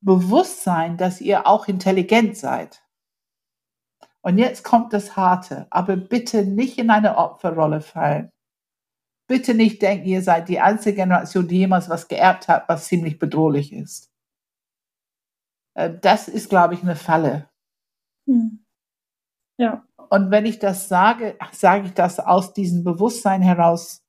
[0.00, 2.82] Bewusstsein, dass ihr auch intelligent seid.
[4.22, 8.30] Und jetzt kommt das Harte, aber bitte nicht in eine Opferrolle fallen.
[9.28, 13.18] Bitte nicht denken, ihr seid die einzige Generation, die jemals was geerbt hat, was ziemlich
[13.18, 14.12] bedrohlich ist.
[15.74, 17.48] Äh, das ist, glaube ich, eine Falle.
[18.28, 18.65] Hm.
[19.58, 19.84] Ja.
[20.10, 24.02] Und wenn ich das sage, sage ich das aus diesem Bewusstsein heraus.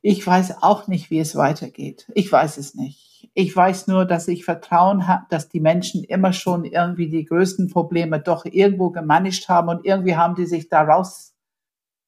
[0.00, 2.10] Ich weiß auch nicht, wie es weitergeht.
[2.14, 3.30] Ich weiß es nicht.
[3.34, 7.70] Ich weiß nur, dass ich Vertrauen habe, dass die Menschen immer schon irgendwie die größten
[7.70, 11.34] Probleme doch irgendwo gemanagt haben und irgendwie haben die sich daraus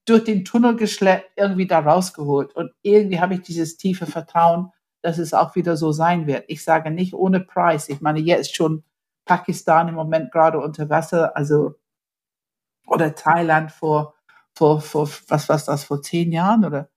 [0.06, 2.54] durch den Tunnel geschleppt, irgendwie da rausgeholt.
[2.54, 4.70] Und irgendwie habe ich dieses tiefe Vertrauen,
[5.02, 6.44] dass es auch wieder so sein wird.
[6.48, 7.88] Ich sage nicht ohne Preis.
[7.88, 8.82] Ich meine, jetzt schon
[9.24, 11.76] Pakistan im Moment gerade unter Wasser, also
[12.86, 14.14] oder Thailand vor,
[14.54, 16.88] vor, vor was war das, vor zehn Jahren oder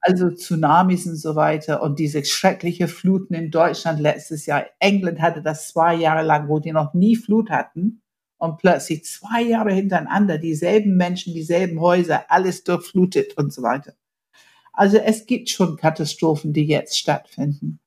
[0.00, 4.66] also Tsunamis und so weiter und diese schreckliche Fluten in Deutschland letztes Jahr.
[4.78, 8.02] England hatte das zwei Jahre lang, wo die noch nie Flut hatten
[8.38, 13.94] und plötzlich zwei Jahre hintereinander dieselben Menschen, dieselben Häuser, alles durchflutet und so weiter.
[14.72, 17.80] Also es gibt schon Katastrophen, die jetzt stattfinden.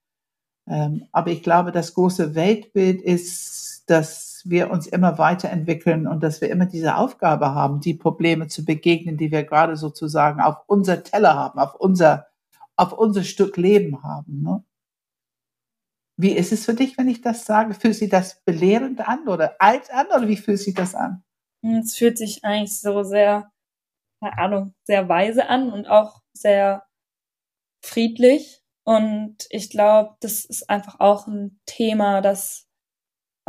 [0.68, 6.42] Ähm, aber ich glaube, das große Weltbild ist, dass wir uns immer weiterentwickeln und dass
[6.42, 11.04] wir immer diese Aufgabe haben, die Probleme zu begegnen, die wir gerade sozusagen auf unser
[11.04, 12.28] Teller haben, auf unser,
[12.76, 14.44] auf unser Stück Leben haben.
[14.44, 14.64] Ne?
[16.18, 17.74] Wie ist es für dich, wenn ich das sage?
[17.74, 21.24] Fühlt sich das belehrend an oder alt an oder wie fühlt sich das an?
[21.62, 23.52] Es fühlt sich eigentlich so sehr,
[24.22, 26.84] keine Ahnung, sehr weise an und auch sehr
[27.82, 28.64] friedlich.
[28.84, 32.69] Und ich glaube, das ist einfach auch ein Thema, das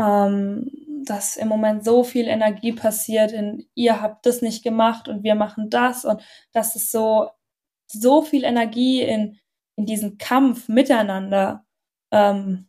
[0.01, 0.71] ähm,
[1.05, 5.35] dass im Moment so viel Energie passiert in ihr habt das nicht gemacht und wir
[5.35, 6.23] machen das und
[6.53, 7.31] dass es so
[7.87, 9.39] so viel Energie in
[9.77, 11.65] in diesen Kampf miteinander
[12.13, 12.69] ähm,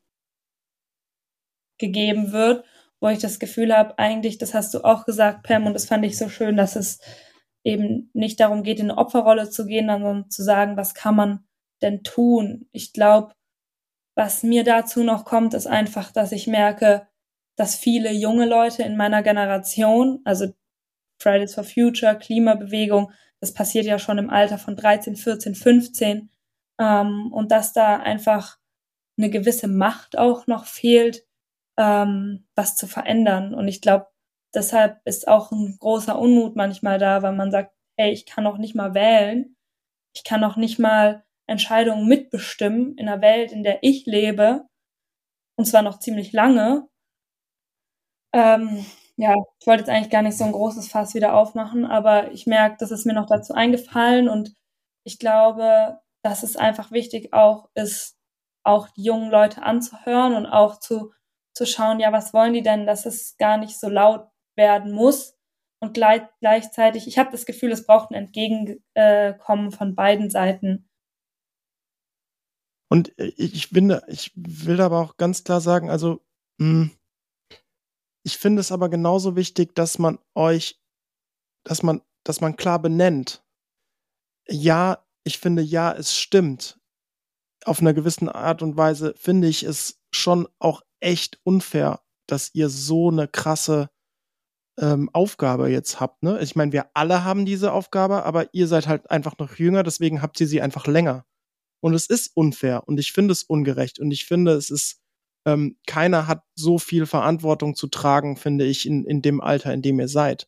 [1.77, 2.65] gegeben wird
[3.01, 6.05] wo ich das Gefühl habe, eigentlich, das hast du auch gesagt, Pam, und das fand
[6.05, 6.99] ich so schön, dass es
[7.63, 11.45] eben nicht darum geht, in eine Opferrolle zu gehen, sondern zu sagen, was kann man
[11.81, 12.67] denn tun?
[12.71, 13.33] Ich glaube,
[14.15, 17.07] was mir dazu noch kommt, ist einfach, dass ich merke,
[17.55, 20.47] dass viele junge Leute in meiner Generation, also
[21.21, 26.29] Fridays for Future, Klimabewegung, das passiert ja schon im Alter von 13, 14, 15,
[26.79, 28.57] ähm, und dass da einfach
[29.17, 31.25] eine gewisse Macht auch noch fehlt,
[31.77, 33.53] ähm, was zu verändern.
[33.53, 34.07] Und ich glaube,
[34.53, 38.57] deshalb ist auch ein großer Unmut manchmal da, weil man sagt, hey, ich kann noch
[38.57, 39.55] nicht mal wählen,
[40.15, 44.65] ich kann noch nicht mal Entscheidungen mitbestimmen in einer Welt, in der ich lebe,
[45.57, 46.87] und zwar noch ziemlich lange.
[48.33, 48.85] Ähm,
[49.17, 52.47] ja, ich wollte jetzt eigentlich gar nicht so ein großes Fass wieder aufmachen, aber ich
[52.47, 54.55] merke, das ist mir noch dazu eingefallen und
[55.03, 58.17] ich glaube, dass es einfach wichtig auch ist,
[58.63, 61.11] auch die jungen Leute anzuhören und auch zu,
[61.55, 65.37] zu schauen, ja, was wollen die denn, dass es gar nicht so laut werden muss.
[65.83, 70.87] Und gleich, gleichzeitig, ich habe das Gefühl, es braucht ein Entgegenkommen von beiden Seiten.
[72.87, 76.21] Und äh, ich finde, ich will aber auch ganz klar sagen, also
[76.59, 76.91] mh, hm,
[78.23, 80.79] ich finde es aber genauso wichtig, dass man euch,
[81.63, 83.43] dass man, dass man klar benennt.
[84.47, 86.79] Ja, ich finde, ja, es stimmt.
[87.63, 92.69] Auf einer gewissen Art und Weise finde ich es schon auch echt unfair, dass ihr
[92.69, 93.89] so eine krasse
[94.79, 96.23] ähm, Aufgabe jetzt habt.
[96.23, 96.39] Ne?
[96.41, 100.21] Ich meine, wir alle haben diese Aufgabe, aber ihr seid halt einfach noch jünger, deswegen
[100.21, 101.25] habt ihr sie einfach länger.
[101.81, 105.00] Und es ist unfair und ich finde es ungerecht und ich finde, es ist,
[105.45, 109.81] ähm, keiner hat so viel Verantwortung zu tragen, finde ich, in, in dem Alter, in
[109.81, 110.47] dem ihr seid.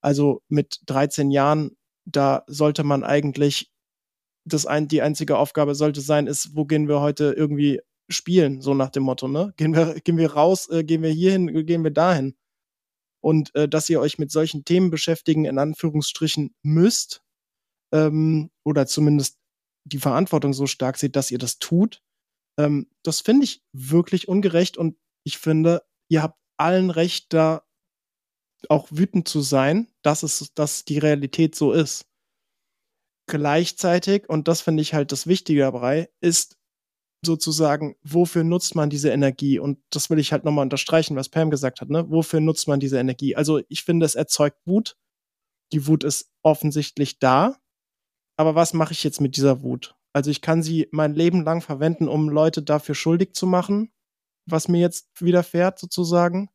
[0.00, 1.76] Also mit 13 Jahren,
[2.06, 3.70] da sollte man eigentlich,
[4.46, 8.74] das ein, die einzige Aufgabe sollte sein, ist, wo gehen wir heute irgendwie spielen, so
[8.74, 9.52] nach dem Motto, ne?
[9.56, 12.36] Gehen wir, gehen wir raus, äh, gehen wir hierhin, gehen wir dahin.
[13.22, 17.22] Und äh, dass ihr euch mit solchen Themen beschäftigen, in Anführungsstrichen, müsst,
[17.92, 19.38] ähm, oder zumindest
[19.84, 22.02] die Verantwortung so stark seht, dass ihr das tut,
[22.60, 27.62] ähm, das finde ich wirklich ungerecht und ich finde, ihr habt allen Recht, da
[28.68, 32.06] auch wütend zu sein, dass es, dass die Realität so ist.
[33.26, 36.58] Gleichzeitig, und das finde ich halt das Wichtige dabei, ist
[37.24, 39.58] sozusagen, wofür nutzt man diese Energie?
[39.58, 42.10] Und das will ich halt nochmal unterstreichen, was Pam gesagt hat, ne?
[42.10, 43.36] Wofür nutzt man diese Energie?
[43.36, 44.96] Also ich finde, es erzeugt Wut.
[45.72, 47.60] Die Wut ist offensichtlich da
[48.40, 49.94] aber was mache ich jetzt mit dieser Wut?
[50.12, 53.92] Also ich kann sie mein Leben lang verwenden, um Leute dafür schuldig zu machen,
[54.46, 56.50] was mir jetzt widerfährt sozusagen.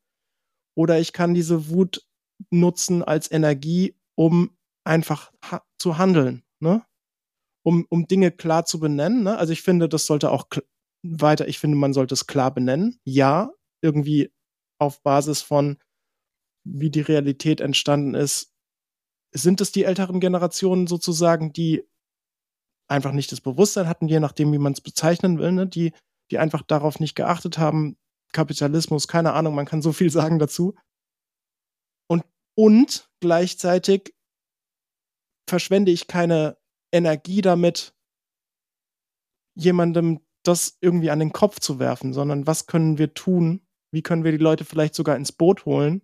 [0.76, 2.06] Oder ich kann diese Wut
[2.52, 6.86] nutzen als Energie, um einfach ha zu handeln, ne?
[7.64, 9.24] Um, um Dinge klar zu benennen.
[9.24, 9.38] Ne?
[9.38, 10.48] Also ich finde, das sollte auch
[11.04, 13.00] weiter, ich finde, man sollte es klar benennen.
[13.04, 13.52] Ja,
[13.82, 14.32] irgendwie
[14.80, 15.78] auf Basis von,
[16.64, 18.54] wie die Realität entstanden ist,
[19.34, 21.84] sind es die älteren Generationen sozusagen, die
[22.88, 25.68] einfach nicht das Bewusstsein hatten, je nachdem, wie man es bezeichnen will, ne?
[25.68, 25.94] die,
[26.32, 27.98] die einfach darauf nicht geachtet haben.
[28.32, 30.76] Kapitalismus, keine Ahnung, man kann so viel sagen dazu.
[32.08, 32.24] Und,
[32.56, 34.14] und gleichzeitig
[35.50, 36.58] verschwende ich keine
[36.92, 37.96] Energie damit,
[39.56, 43.66] jemandem das irgendwie an den Kopf zu werfen, sondern was können wir tun?
[43.92, 46.02] Wie können wir die Leute vielleicht sogar ins Boot holen,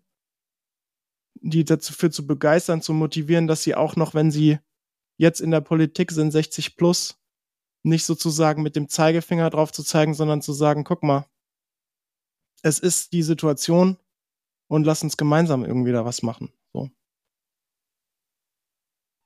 [1.36, 4.60] die dafür zu begeistern, zu motivieren, dass sie auch noch, wenn sie
[5.22, 7.22] jetzt in der Politik sind, 60 plus,
[7.84, 11.26] nicht sozusagen mit dem Zeigefinger drauf zu zeigen, sondern zu sagen, guck mal,
[12.64, 13.98] es ist die Situation
[14.68, 16.52] und lass uns gemeinsam irgendwie da was machen.
[16.74, 16.90] So.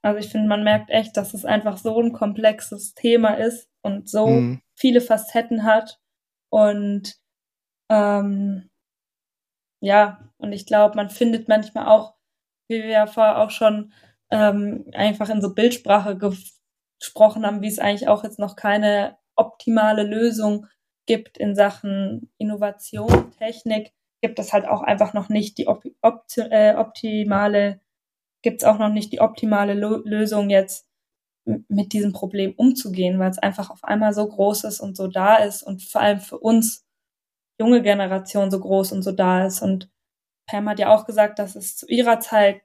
[0.04, 4.10] Also ich finde, man merkt echt, dass es einfach so ein komplexes Thema ist und
[4.10, 4.62] so mhm.
[4.76, 6.02] viele Facetten hat.
[6.50, 7.16] Und
[7.89, 8.70] ähm,
[9.82, 12.16] ja, und ich glaube, man findet manchmal auch,
[12.70, 13.93] wie wir ja vorher auch schon
[14.32, 20.04] ähm, einfach in so Bildsprache gesprochen haben, wie es eigentlich auch jetzt noch keine optimale
[20.04, 20.68] Lösung
[21.06, 26.38] gibt in Sachen Innovation, Technik, gibt es halt auch einfach noch nicht die op opt
[26.38, 27.80] äh, optimale,
[28.42, 30.88] gibt es auch noch nicht die optimale Lo Lösung jetzt
[31.46, 35.38] mit diesem Problem umzugehen, weil es einfach auf einmal so groß ist und so da
[35.38, 36.86] ist und vor allem für uns
[37.60, 39.62] junge Generation so groß und so da ist.
[39.62, 39.90] Und
[40.48, 42.62] Pam hat ja auch gesagt, dass es zu ihrer Zeit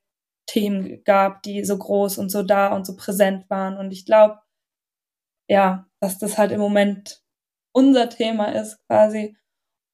[0.46, 3.76] Themen gab, die so groß und so da und so präsent waren.
[3.76, 4.40] Und ich glaube,
[5.48, 7.22] ja, dass das halt im Moment
[7.72, 9.36] unser Thema ist quasi.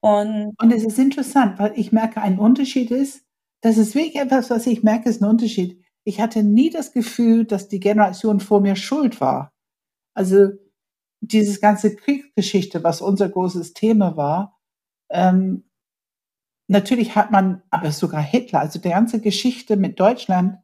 [0.00, 3.24] Und, und es ist interessant, weil ich merke, ein Unterschied ist,
[3.62, 5.82] das ist wirklich etwas, was ich merke, ist ein Unterschied.
[6.04, 9.52] Ich hatte nie das Gefühl, dass die Generation vor mir schuld war.
[10.14, 10.50] Also
[11.20, 14.56] dieses ganze Kriegsgeschichte, was unser großes Thema war,
[15.10, 15.65] ähm,
[16.68, 20.58] natürlich hat man, aber sogar Hitler, also die ganze Geschichte mit Deutschland,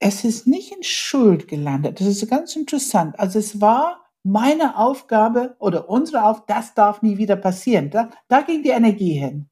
[0.00, 2.00] es ist nicht in Schuld gelandet.
[2.00, 3.18] Das ist ganz interessant.
[3.20, 7.90] Also es war meine Aufgabe oder unsere Aufgabe, das darf nie wieder passieren.
[7.90, 9.48] Da, da ging die Energie hin.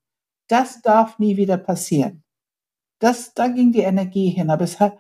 [0.49, 2.25] Das darf nie wieder passieren.
[3.01, 4.51] Das, da ging die Energie hin.
[4.51, 4.99] Aber es hat,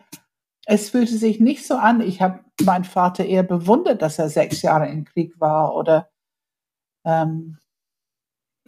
[0.66, 2.00] es fühlte sich nicht so an.
[2.00, 6.10] Ich habe meinen Vater eher bewundert, dass er sechs Jahre im Krieg war oder
[7.04, 7.58] ähm,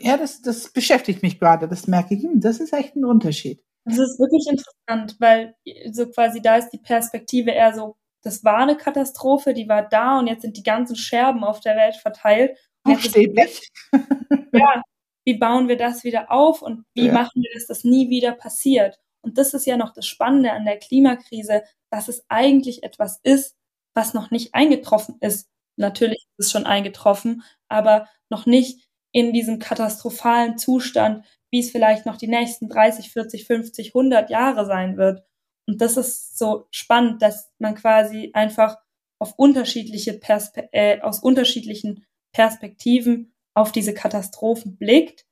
[0.02, 1.68] ja, das, das beschäftigt mich gerade.
[1.68, 3.62] Das merke ich, hm, das ist echt ein Unterschied.
[3.84, 5.56] Das ist wirklich interessant, weil
[5.90, 10.18] so quasi da ist die Perspektive eher so, das war eine Katastrophe, die war da
[10.18, 12.56] und jetzt sind die ganzen Scherben auf der Welt verteilt.
[12.84, 13.68] Buchstäblich.
[14.52, 14.82] ja,
[15.24, 17.12] wie bauen wir das wieder auf und wie ja.
[17.12, 18.98] machen wir, dass das nie wieder passiert?
[19.20, 23.56] Und das ist ja noch das Spannende an der Klimakrise, dass es eigentlich etwas ist,
[23.94, 25.48] was noch nicht eingetroffen ist.
[25.76, 32.06] Natürlich ist es schon eingetroffen, aber noch nicht in diesem katastrophalen Zustand, wie es vielleicht
[32.06, 35.22] noch die nächsten 30, 40, 50, 100 Jahre sein wird.
[35.68, 38.78] Und das ist so spannend, dass man quasi einfach
[39.20, 45.26] auf unterschiedliche Perspe äh, aus unterschiedlichen Perspektiven auf diese Katastrophen blickt.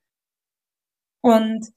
[1.23, 1.73] Und,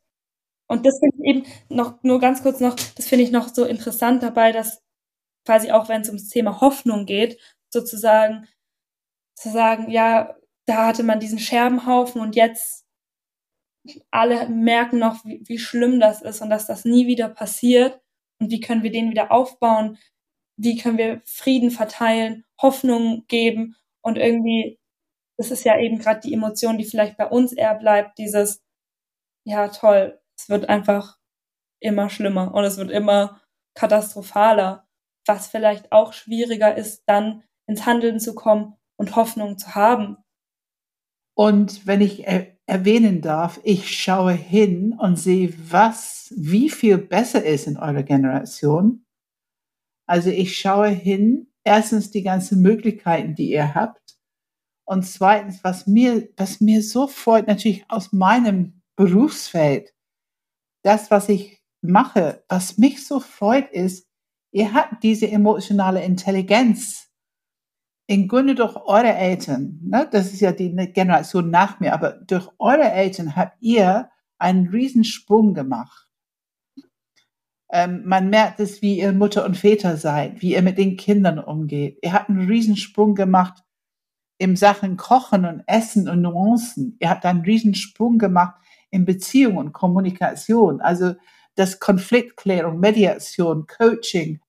[0.67, 3.65] und das finde ich eben noch, nur ganz kurz noch, das finde ich noch so
[3.65, 4.81] interessant dabei, dass
[5.45, 7.39] quasi auch wenn es ums Thema Hoffnung geht,
[7.71, 8.47] sozusagen
[9.35, 10.35] zu sagen, ja,
[10.65, 12.85] da hatte man diesen Scherbenhaufen und jetzt
[14.11, 17.99] alle merken noch, wie, wie schlimm das ist und dass das nie wieder passiert.
[18.39, 19.97] Und wie können wir den wieder aufbauen,
[20.57, 23.75] wie können wir Frieden verteilen, Hoffnung geben?
[24.01, 24.79] Und irgendwie,
[25.37, 28.61] das ist ja eben gerade die Emotion, die vielleicht bei uns eher bleibt, dieses,
[29.45, 31.17] ja toll, es wird einfach
[31.79, 33.41] immer schlimmer und es wird immer
[33.75, 34.87] katastrophaler,
[35.25, 40.17] was vielleicht auch schwieriger ist, dann ins Handeln zu kommen und Hoffnung zu haben.
[41.35, 47.43] Und wenn ich er erwähnen darf, ich schaue hin und sehe, was, wie viel besser
[47.43, 49.05] ist in eurer Generation.
[50.07, 54.17] Also ich schaue hin, erstens die ganzen Möglichkeiten, die ihr habt.
[54.85, 59.93] Und zweitens, was mir, was mir so freut, natürlich aus meinem Berufsfeld,
[60.83, 64.07] das, was ich mache, was mich so freut, ist,
[64.51, 67.09] ihr habt diese emotionale Intelligenz,
[68.07, 72.49] im Grunde durch eure Eltern, ne, das ist ja die Generation nach mir, aber durch
[72.59, 76.07] eure Eltern habt ihr einen Riesensprung gemacht.
[77.71, 81.39] Ähm, man merkt es, wie ihr Mutter und Väter seid, wie ihr mit den Kindern
[81.39, 81.97] umgeht.
[82.01, 83.63] Ihr habt einen Riesensprung gemacht
[84.37, 86.97] im Sachen Kochen und Essen und Nuancen.
[86.99, 88.55] Ihr habt einen Riesensprung gemacht
[88.91, 90.81] in Beziehung und Kommunikation.
[90.81, 91.15] Also
[91.55, 94.39] das Konfliktklärung, Mediation, Coaching,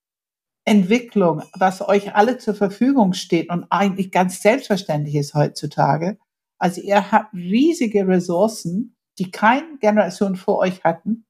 [0.64, 6.18] Entwicklung, was euch alle zur Verfügung steht und eigentlich ganz selbstverständlich ist heutzutage.
[6.58, 11.26] Also ihr habt riesige Ressourcen, die keine Generation vor euch hatten,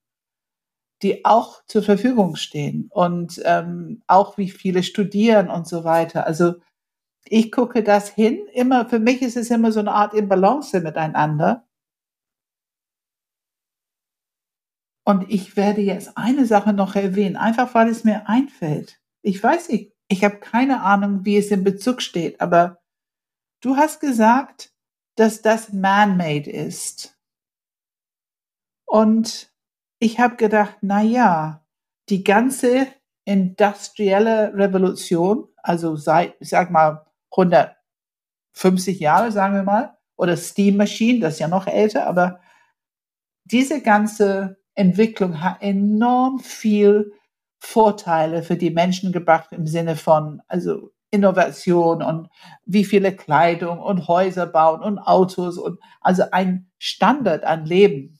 [1.02, 6.26] die auch zur Verfügung stehen und ähm, auch wie viele studieren und so weiter.
[6.26, 6.54] Also
[7.26, 8.46] ich gucke das hin.
[8.52, 11.66] Immer für mich ist es immer so eine Art Imbalance miteinander.
[15.06, 19.00] Und ich werde jetzt eine Sache noch erwähnen, einfach weil es mir einfällt.
[19.24, 22.82] Ich weiß nicht, ich habe keine Ahnung, wie es in Bezug steht, aber
[23.62, 24.74] du hast gesagt,
[25.16, 27.18] dass das man-made ist.
[28.84, 29.50] Und
[29.98, 31.66] ich habe gedacht, na ja,
[32.10, 32.86] die ganze
[33.24, 41.20] industrielle Revolution, also seit, ich sag mal, 150 Jahre, sagen wir mal, oder Steam Machine,
[41.20, 42.40] das ist ja noch älter, aber
[43.44, 47.14] diese ganze Entwicklung hat enorm viel
[47.64, 52.28] Vorteile für die Menschen gebracht im Sinne von, also Innovation und
[52.66, 58.18] wie viele Kleidung und Häuser bauen und Autos und also ein Standard an Leben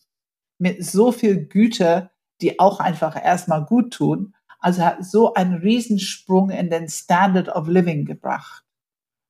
[0.58, 4.34] mit so viel Güte, die auch einfach erstmal gut tun.
[4.60, 8.64] Also hat so einen Riesensprung in den Standard of Living gebracht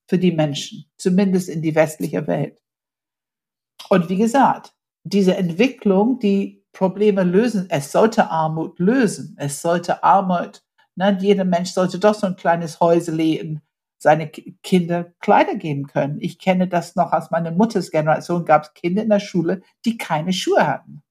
[0.07, 2.61] für die Menschen, zumindest in die westliche Welt.
[3.89, 7.67] Und wie gesagt, diese Entwicklung, die Probleme lösen.
[7.71, 9.35] Es sollte Armut lösen.
[9.39, 10.63] Es sollte Armut,
[10.97, 13.61] ne, jeder Mensch sollte doch so ein kleines Häusle
[13.99, 16.19] seine Kinder Kleider geben können.
[16.21, 19.97] Ich kenne das noch aus meiner Mutters Generation, gab es Kinder in der Schule, die
[19.97, 21.03] keine Schuhe hatten.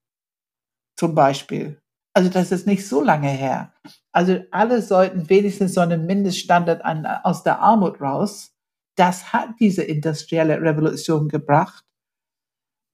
[0.96, 1.82] Zum Beispiel.
[2.14, 3.74] Also das ist nicht so lange her.
[4.12, 8.56] Also alle sollten wenigstens so einen Mindeststandard an, aus der Armut raus.
[8.96, 11.84] Das hat diese industrielle Revolution gebracht.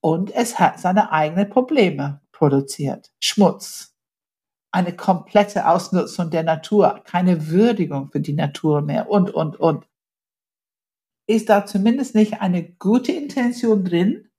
[0.02, 3.12] Und es hat seine eigenen Probleme produziert.
[3.20, 3.94] Schmutz.
[4.72, 9.86] Eine komplette Ausnutzung der Natur, keine Würdigung für die Natur mehr und, und, und.
[11.28, 14.30] Ist da zumindest nicht eine gute Intention drin,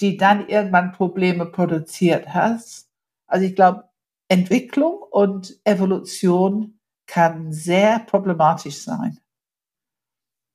[0.00, 2.88] die dann irgendwann Probleme produziert hast.
[3.26, 3.84] Also ich glaube,
[4.28, 9.18] Entwicklung und Evolution kann sehr problematisch sein.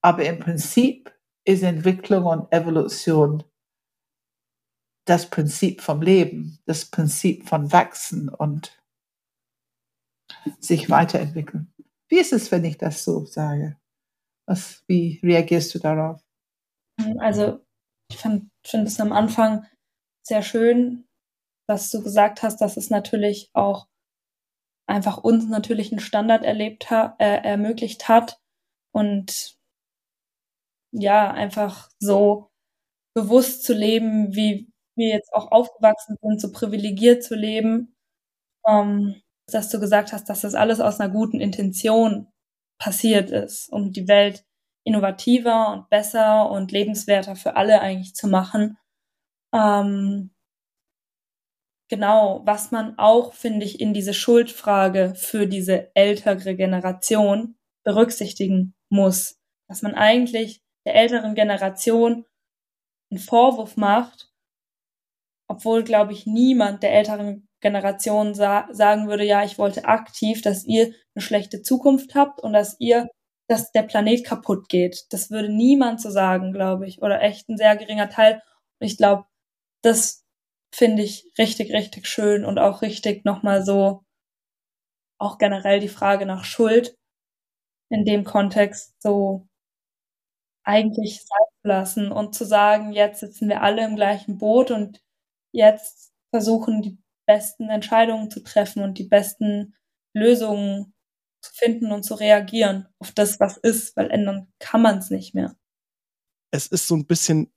[0.03, 1.13] Aber im Prinzip
[1.45, 3.43] ist Entwicklung und Evolution
[5.11, 8.81] das Prinzip vom Leben, das Prinzip von Wachsen und
[10.61, 11.73] sich weiterentwickeln.
[12.07, 13.77] Wie ist es, wenn ich das so sage?
[14.47, 16.23] Was, wie reagierst du darauf?
[17.19, 17.59] Also,
[18.09, 19.65] ich finde es am Anfang
[20.25, 21.09] sehr schön,
[21.67, 23.89] dass du gesagt hast, dass es natürlich auch
[24.87, 28.39] einfach uns natürlich einen Standard erlebt ha äh, ermöglicht hat
[28.93, 29.57] und
[30.93, 32.49] ja, einfach so
[33.13, 37.95] bewusst zu leben, wie wir jetzt auch aufgewachsen sind, so privilegiert zu leben,
[38.67, 42.27] ähm, dass du gesagt hast, dass das alles aus einer guten Intention
[42.79, 44.45] passiert ist, um die Welt
[44.83, 48.77] innovativer und besser und lebenswerter für alle eigentlich zu machen.
[49.53, 50.31] Ähm,
[51.89, 59.39] genau, was man auch, finde ich, in diese Schuldfrage für diese ältere Generation berücksichtigen muss.
[59.67, 62.25] Dass man eigentlich der älteren Generation
[63.11, 64.30] einen Vorwurf macht,
[65.51, 70.63] obwohl, glaube ich, niemand der älteren Generation sa sagen würde, ja, ich wollte aktiv, dass
[70.65, 73.09] ihr eine schlechte Zukunft habt und dass ihr,
[73.49, 75.05] dass der Planet kaputt geht.
[75.11, 78.35] Das würde niemand so sagen, glaube ich, oder echt ein sehr geringer Teil.
[78.79, 79.25] Und ich glaube,
[79.83, 80.23] das
[80.73, 84.03] finde ich richtig, richtig schön und auch richtig nochmal so,
[85.19, 86.95] auch generell die Frage nach Schuld
[87.89, 89.47] in dem Kontext so
[90.63, 95.01] eigentlich sein zu lassen und zu sagen, jetzt sitzen wir alle im gleichen Boot und
[95.51, 96.97] jetzt versuchen, die
[97.27, 99.75] besten Entscheidungen zu treffen und die besten
[100.13, 100.93] Lösungen
[101.41, 105.33] zu finden und zu reagieren auf das, was ist, weil ändern kann man es nicht
[105.33, 105.55] mehr.
[106.51, 107.51] Es ist so ein bisschen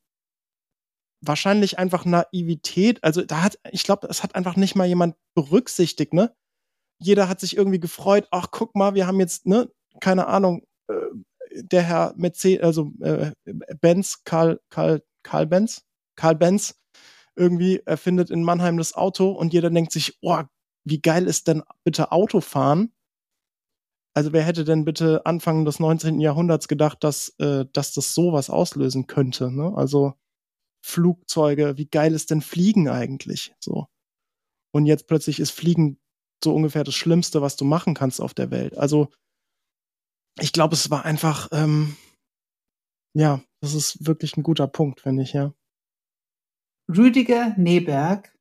[1.20, 3.03] wahrscheinlich einfach Naivität.
[3.03, 6.34] Also da hat, ich glaube, es hat einfach nicht mal jemand berücksichtigt, ne?
[7.01, 9.68] Jeder hat sich irgendwie gefreut, ach, guck mal, wir haben jetzt, ne,
[10.01, 10.95] keine Ahnung, äh,
[11.55, 13.32] der Herr Mercedes, also äh,
[13.80, 15.84] Benz, Karl, Karl, Karl Benz,
[16.16, 16.80] Karl Benz,
[17.37, 20.43] irgendwie erfindet in Mannheim das Auto und jeder denkt sich, oh,
[20.85, 22.93] wie geil ist denn bitte Autofahren?
[24.16, 26.20] Also wer hätte denn bitte Anfang des 19.
[26.20, 29.51] Jahrhunderts gedacht, dass, äh, dass das sowas auslösen könnte?
[29.51, 29.72] Ne?
[29.74, 30.14] Also
[30.85, 33.55] Flugzeuge, wie geil ist denn Fliegen eigentlich?
[33.59, 33.89] So.
[34.72, 35.99] Und jetzt plötzlich ist Fliegen
[36.43, 38.76] so ungefähr das Schlimmste, was du machen kannst auf der Welt.
[38.76, 39.09] Also
[40.41, 41.97] ich glaube, es war einfach, ähm,
[43.16, 45.55] ja, das ist wirklich ein guter Punkt, finde ich, ja.
[46.89, 48.37] Rüdiger Neberg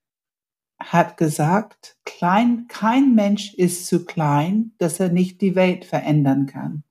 [0.80, 6.84] hat gesagt, klein, kein Mensch ist zu klein, dass er nicht die Welt verändern kann.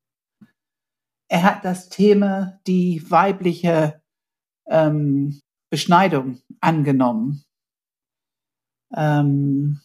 [1.29, 4.03] Er hat das Thema die weibliche
[4.67, 5.41] ähm,
[5.71, 7.45] Beschneidung angenommen
[8.95, 9.81] ähm,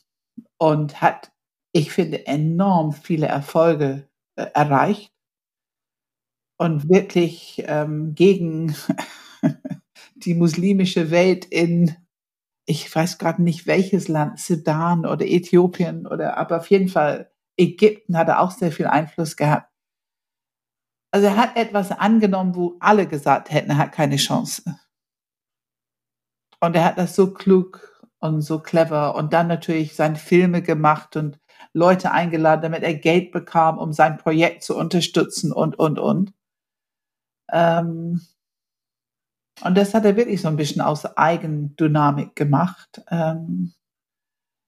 [0.57, 1.31] und hat,
[1.73, 5.11] ich finde, enorm viele Erfolge äh, erreicht
[6.57, 8.75] und wirklich ähm, gegen
[10.25, 11.95] die muslimische Welt in,
[12.65, 18.17] ich weiß gerade nicht welches Land, Sudan oder Äthiopien oder, aber auf jeden Fall Ägypten
[18.17, 19.71] hat er auch sehr viel Einfluss gehabt.
[21.11, 24.63] Also er hat etwas angenommen, wo alle gesagt hätten, er hat keine Chance.
[26.59, 31.15] Und er hat das so klug und so clever und dann natürlich seine Filme gemacht
[31.15, 31.39] und
[31.73, 36.33] Leute eingeladen, damit er Geld bekam, um sein Projekt zu unterstützen und, und, und.
[37.51, 38.21] Ähm,
[39.61, 43.01] und das hat er wirklich so ein bisschen aus Eigendynamik gemacht.
[43.09, 43.73] Ähm,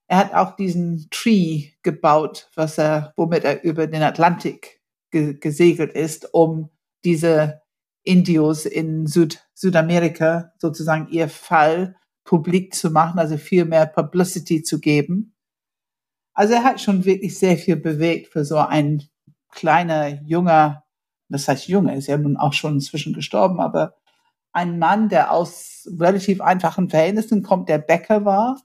[0.08, 4.82] er hat auch diesen Tree gebaut, was er, womit er über den Atlantik
[5.12, 6.70] ge gesegelt ist, um
[7.04, 7.62] diese
[8.04, 14.80] Indios in Süd Südamerika sozusagen ihr Fall publik zu machen, also viel mehr Publicity zu
[14.80, 15.36] geben.
[16.34, 19.04] Also er hat schon wirklich sehr viel bewegt für so ein
[19.52, 20.86] kleiner, junger,
[21.28, 23.99] das heißt junger, ist ja nun auch schon inzwischen gestorben, aber
[24.52, 28.62] ein Mann, der aus relativ einfachen Verhältnissen kommt, der Bäcker war,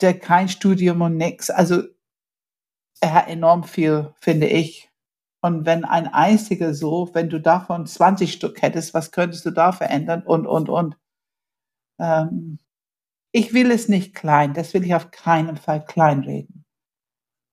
[0.00, 1.50] der kein Studium und nix.
[1.50, 1.82] Also
[3.00, 4.90] er hat enorm viel, finde ich.
[5.42, 9.72] Und wenn ein einziger so, wenn du davon 20 Stück hättest, was könntest du da
[9.72, 10.96] verändern und, und, und.
[12.00, 12.58] Ähm,
[13.32, 16.64] ich will es nicht klein, das will ich auf keinen Fall kleinreden.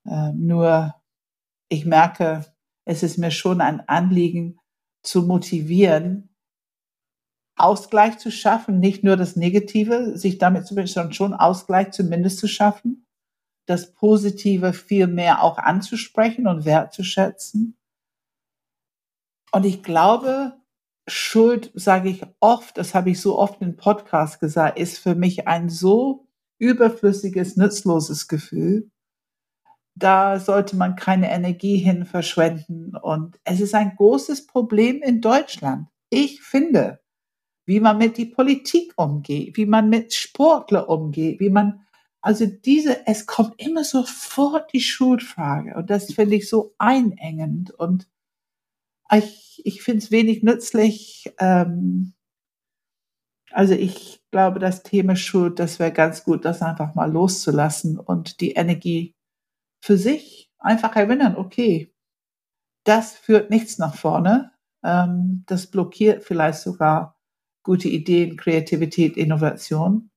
[0.07, 0.95] Ähm, nur
[1.69, 2.45] ich merke,
[2.85, 4.59] es ist mir schon ein Anliegen
[5.03, 6.32] zu motivieren,
[7.55, 12.47] Ausgleich zu schaffen, nicht nur das Negative, sich damit zu sondern schon Ausgleich zumindest zu
[12.47, 13.05] schaffen,
[13.65, 17.77] das Positive viel mehr auch anzusprechen und wertzuschätzen.
[19.51, 20.57] Und ich glaube,
[21.07, 25.47] Schuld, sage ich oft, das habe ich so oft im Podcast gesagt, ist für mich
[25.47, 26.27] ein so
[26.59, 28.89] überflüssiges, nutzloses Gefühl.
[29.95, 32.95] Da sollte man keine Energie hin verschwenden.
[32.95, 35.87] Und es ist ein großes Problem in Deutschland.
[36.09, 37.02] Ich finde,
[37.65, 41.85] wie man mit die Politik umgeht, wie man mit Sportler umgeht, wie man,
[42.21, 45.75] also diese, es kommt immer sofort die Schuldfrage.
[45.75, 47.71] Und das finde ich so einengend.
[47.71, 48.07] Und
[49.11, 51.33] ich, ich finde es wenig nützlich.
[51.39, 52.13] Ähm,
[53.51, 58.41] also ich glaube, das Thema Schuld, das wäre ganz gut, das einfach mal loszulassen und
[58.41, 59.15] die Energie
[59.83, 61.93] für sich einfach erinnern, okay,
[62.85, 64.51] das führt nichts nach vorne.
[64.83, 67.12] Ähm, das blockiert vielleicht sogar
[67.63, 70.11] gute Ideen, Kreativität, Innovation.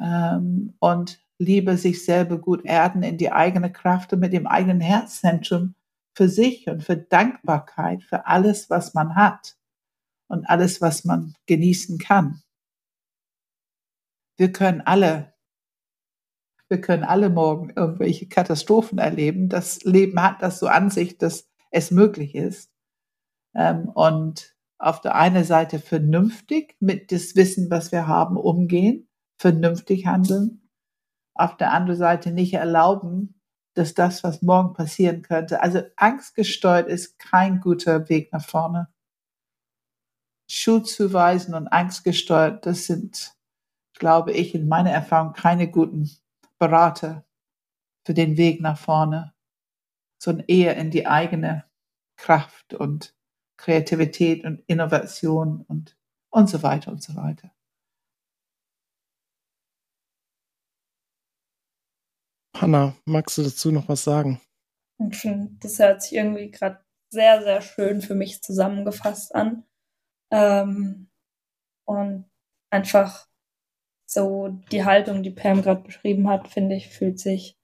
[0.00, 4.80] Ähm, und Liebe sich selber gut erden in die eigene Kraft und mit dem eigenen
[4.80, 5.74] Herzzentrum
[6.14, 9.56] für sich und für Dankbarkeit für alles, was man hat
[10.28, 12.42] und alles, was man genießen kann.
[14.36, 15.34] Wir können alle,
[16.68, 19.48] wir können alle morgen irgendwelche Katastrophen erleben.
[19.48, 22.70] Das Leben hat das so an sich, dass es möglich ist.
[23.54, 29.08] Ähm, und auf der einen Seite vernünftig mit das Wissen, was wir haben, umgehen,
[29.38, 30.68] vernünftig handeln.
[31.34, 33.40] Auf der anderen Seite nicht erlauben,
[33.74, 35.62] dass das, was morgen passieren könnte.
[35.62, 38.88] Also angstgesteuert ist kein guter Weg nach vorne.
[40.50, 43.34] Schuldzuweisen und angstgesteuert, das sind,
[43.94, 46.10] glaube ich, in meiner Erfahrung keine guten
[46.58, 47.24] Berater
[48.04, 49.32] für den Weg nach vorne,
[50.18, 51.64] sondern eher in die eigene
[52.16, 53.14] Kraft und
[53.56, 55.96] Kreativität und Innovation und,
[56.30, 57.52] und so weiter und so weiter.
[62.56, 64.40] Hanna, magst du dazu noch was sagen?
[64.98, 69.64] Das hört sich irgendwie gerade sehr, sehr schön für mich zusammengefasst an.
[70.30, 71.10] Ähm,
[71.84, 72.30] und
[72.70, 73.28] einfach
[74.06, 77.58] so die Haltung, die Pam gerade beschrieben hat, finde ich, fühlt sich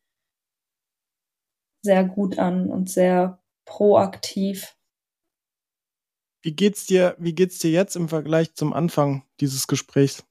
[1.82, 4.77] sehr gut an und sehr proaktiv.
[6.42, 10.24] Wie geht's dir, wie geht's dir jetzt im Vergleich zum Anfang dieses Gesprächs?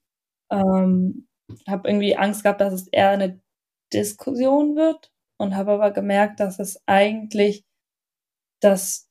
[0.51, 1.27] Ähm,
[1.67, 3.41] habe irgendwie Angst gehabt, dass es eher eine
[3.93, 7.65] Diskussion wird und habe aber gemerkt, dass es eigentlich,
[8.61, 9.09] dass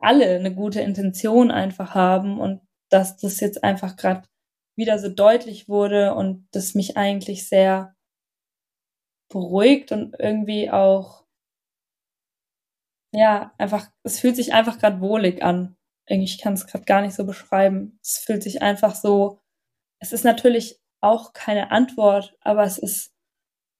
[0.00, 4.28] alle eine gute Intention einfach haben und dass das jetzt einfach gerade
[4.76, 7.94] wieder so deutlich wurde und das mich eigentlich sehr
[9.30, 11.24] beruhigt und irgendwie auch
[13.14, 15.76] ja einfach es fühlt sich einfach gerade wohlig an
[16.06, 17.98] ich kann es gerade gar nicht so beschreiben.
[18.02, 19.40] Es fühlt sich einfach so
[20.00, 23.12] es ist natürlich auch keine Antwort aber es ist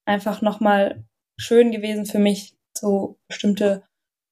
[0.06, 1.04] einfach nochmal
[1.38, 3.84] schön gewesen für mich, so bestimmte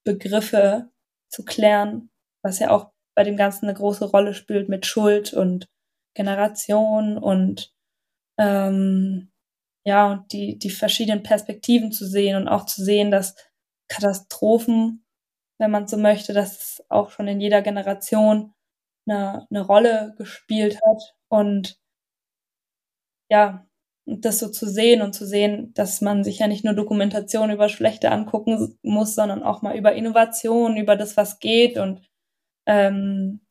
[0.05, 0.89] Begriffe
[1.29, 2.09] zu klären,
[2.43, 5.67] was ja auch bei dem Ganzen eine große Rolle spielt mit Schuld und
[6.15, 7.73] Generation und
[8.39, 9.31] ähm,
[9.85, 13.35] ja, und die, die verschiedenen Perspektiven zu sehen und auch zu sehen, dass
[13.89, 15.00] Katastrophen,
[15.61, 18.53] wenn man so möchte, dass es auch schon in jeder Generation
[19.07, 21.77] eine, eine Rolle gespielt hat und
[23.29, 23.65] ja,
[24.05, 27.69] das so zu sehen und zu sehen, dass man sich ja nicht nur Dokumentation über
[27.69, 32.01] Schlechte angucken muss, sondern auch mal über Innovation, über das, was geht und
[32.67, 33.41] ähm,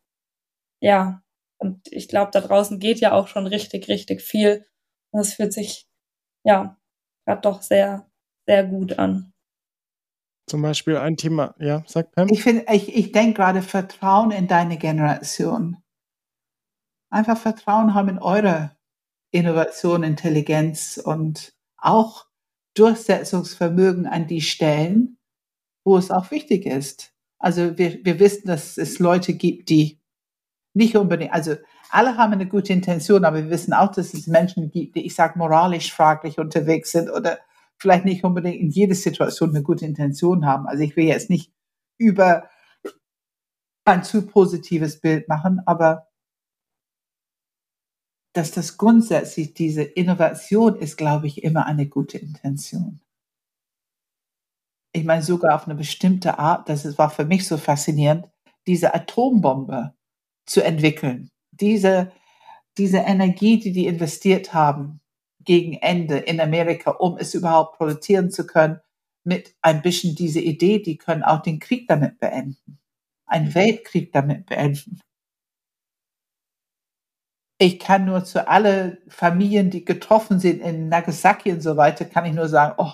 [0.83, 1.23] ja,
[1.59, 4.67] und ich glaube, da draußen geht ja auch schon richtig, richtig viel.
[5.13, 5.89] Und es fühlt sich
[6.45, 6.79] ja
[7.27, 8.09] gerade doch sehr,
[8.47, 9.33] sehr gut an.
[10.51, 12.27] Zum Beispiel ein Thema, ja, sagt Pam.
[12.29, 15.77] Ich ich, ich denke gerade Vertrauen in deine Generation.
[17.09, 18.77] Einfach Vertrauen haben in eure
[19.31, 22.27] Innovation, Intelligenz und auch
[22.75, 25.19] Durchsetzungsvermögen an die Stellen,
[25.85, 27.15] wo es auch wichtig ist.
[27.39, 30.01] Also wir, wir wissen, dass es Leute gibt, die
[30.75, 31.55] nicht unbedingt, also
[31.91, 35.15] alle haben eine gute Intention, aber wir wissen auch, dass es Menschen gibt, die, ich
[35.15, 37.39] sage, moralisch fraglich unterwegs sind oder
[37.81, 40.67] vielleicht nicht unbedingt in jeder Situation eine gute Intention haben.
[40.67, 41.53] Also ich will jetzt nicht
[41.99, 42.49] über
[43.85, 46.07] ein zu positives Bild machen, aber
[48.33, 53.01] dass das grundsätzlich diese Innovation ist, glaube ich, immer eine gute Intention.
[54.93, 58.29] Ich meine, sogar auf eine bestimmte Art, das war für mich so faszinierend,
[58.67, 59.95] diese Atombombe
[60.47, 61.31] zu entwickeln.
[61.51, 62.13] Diese,
[62.79, 65.01] diese Energie, die die investiert haben
[65.51, 68.81] gegen Ende in Amerika, um es überhaupt produzieren zu können,
[69.25, 72.79] mit ein bisschen diese Idee, die können auch den Krieg damit beenden.
[73.27, 75.01] Einen Weltkrieg damit beenden
[77.63, 82.25] ich kann nur zu alle Familien, die getroffen sind in Nagasaki und so weiter, kann
[82.25, 82.93] ich nur sagen, oh,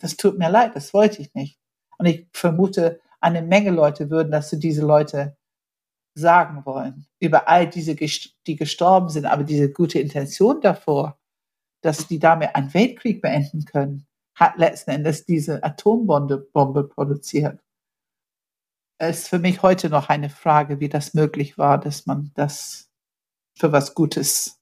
[0.00, 1.60] das tut mir leid, das wollte ich nicht.
[1.96, 5.36] Und ich vermute, eine Menge Leute würden das zu diese Leute
[6.16, 11.19] sagen wollen über all diese, die gestorben sind, aber diese gute Intention davor,
[11.82, 17.60] dass die damit einen Weltkrieg beenden können, hat letzten Endes diese Atombombe Bombe produziert.
[18.98, 22.90] Es ist für mich heute noch eine Frage, wie das möglich war, dass man das
[23.58, 24.60] für was Gutes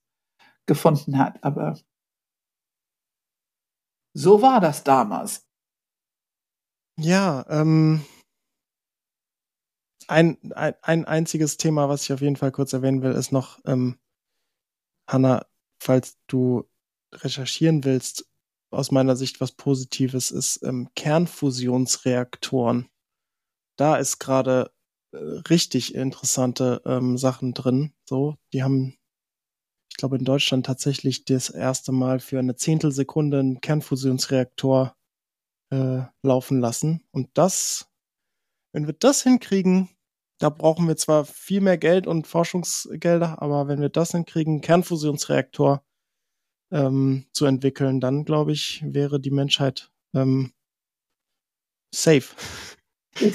[0.65, 1.43] gefunden hat.
[1.43, 1.77] Aber
[4.13, 5.45] so war das damals.
[6.97, 8.05] Ja, ähm,
[10.07, 13.59] ein, ein, ein einziges Thema, was ich auf jeden Fall kurz erwähnen will, ist noch,
[13.65, 13.99] ähm,
[15.07, 15.45] Hanna,
[15.81, 16.68] falls du
[17.13, 18.25] recherchieren willst,
[18.71, 22.89] aus meiner Sicht was Positives ist ähm, Kernfusionsreaktoren.
[23.77, 24.71] Da ist gerade
[25.11, 25.17] äh,
[25.49, 27.93] richtig interessante ähm, Sachen drin.
[28.07, 28.97] So, die haben,
[29.89, 34.95] ich glaube, in Deutschland tatsächlich das erste Mal für eine Zehntelsekunde einen Kernfusionsreaktor
[35.71, 37.03] äh, laufen lassen.
[37.11, 37.89] Und das,
[38.71, 39.89] wenn wir das hinkriegen,
[40.39, 45.83] da brauchen wir zwar viel mehr Geld und Forschungsgelder, aber wenn wir das hinkriegen, Kernfusionsreaktor
[46.71, 50.51] ähm, zu entwickeln, dann glaube ich, wäre die Menschheit ähm,
[51.93, 52.35] safe.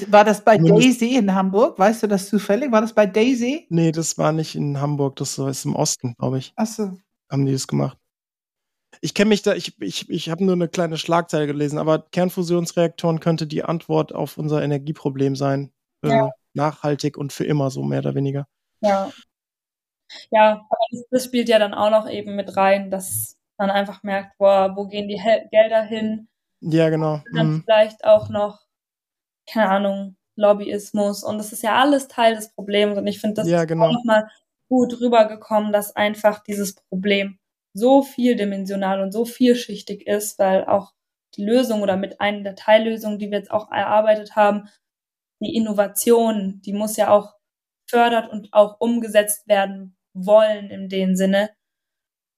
[0.09, 1.79] War das bei Daisy in Hamburg?
[1.79, 2.73] Weißt du das zufällig?
[2.73, 3.67] War das bei Daisy?
[3.69, 6.53] Nee, das war nicht in Hamburg, das ist im Osten, glaube ich.
[6.57, 6.97] Ach so.
[7.31, 7.99] Haben die das gemacht.
[9.01, 13.21] Ich kenne mich da, ich, ich, ich habe nur eine kleine Schlagzeile gelesen, aber Kernfusionsreaktoren
[13.21, 15.73] könnte die Antwort auf unser Energieproblem sein.
[16.03, 16.27] Äh, ja.
[16.27, 18.47] Äh, nachhaltig und für immer, so mehr oder weniger.
[18.81, 19.11] Ja.
[20.31, 24.03] Ja, aber das, das, spielt ja dann auch noch eben mit rein, dass man einfach
[24.03, 26.29] merkt, boah, wo gehen die Hel Gelder hin?
[26.61, 27.15] Ja, genau.
[27.15, 27.63] Und dann mhm.
[27.65, 28.61] vielleicht auch noch,
[29.51, 33.49] keine Ahnung, Lobbyismus und das ist ja alles Teil des Problems und ich finde, das
[33.49, 33.93] ja, genau.
[33.93, 34.29] nochmal
[34.69, 37.39] gut rübergekommen, dass einfach dieses Problem
[37.73, 40.93] so vieldimensional und so vielschichtig ist, weil auch
[41.37, 44.69] die Lösung oder mit einer der Teillösungen, die wir jetzt auch erarbeitet haben,
[45.41, 47.34] die Innovation, die muss ja auch
[47.95, 51.51] fördert und auch umgesetzt werden wollen in dem Sinne.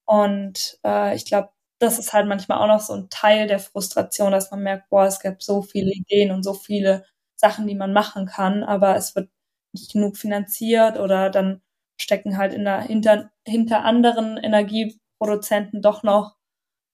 [0.04, 4.32] Und äh, ich glaube, das ist halt manchmal auch noch so ein Teil der Frustration,
[4.32, 7.04] dass man merkt, boah, es gibt so viele Ideen und so viele
[7.36, 9.30] Sachen, die man machen kann, aber es wird
[9.72, 11.62] nicht genug finanziert oder dann
[11.98, 16.36] stecken halt in der, hinter, hinter anderen Energieproduzenten doch noch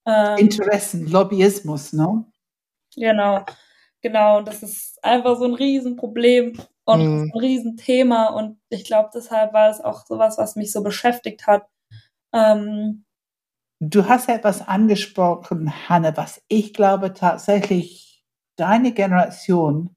[0.07, 2.25] ähm, Interessen, Lobbyismus, ne?
[2.95, 3.45] Genau,
[4.01, 4.39] genau.
[4.39, 7.31] Und das ist einfach so ein Riesenproblem und mhm.
[7.33, 8.27] ein Riesenthema.
[8.29, 11.69] Und ich glaube, deshalb war es auch sowas, was mich so beschäftigt hat.
[12.33, 13.05] Ähm,
[13.81, 18.25] du hast ja etwas angesprochen, Hanne, was ich glaube tatsächlich,
[18.57, 19.97] deine Generation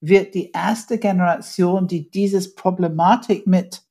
[0.00, 3.82] wird die erste Generation, die dieses Problematik mit,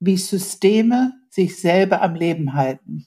[0.00, 3.06] wie Systeme sich selber am Leben halten.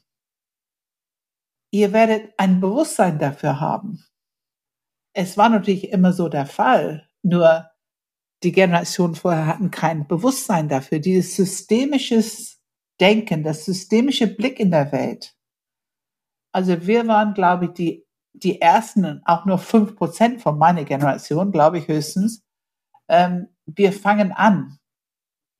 [1.71, 4.05] Ihr werdet ein Bewusstsein dafür haben.
[5.13, 7.69] Es war natürlich immer so der Fall, nur
[8.43, 10.99] die Generation vorher hatten kein Bewusstsein dafür.
[10.99, 12.59] Dieses systemisches
[12.99, 15.35] Denken, das systemische Blick in der Welt.
[16.51, 21.51] Also wir waren, glaube ich, die, die ersten, auch nur fünf Prozent von meiner Generation,
[21.51, 22.43] glaube ich höchstens.
[23.07, 24.79] Ähm, wir fangen an,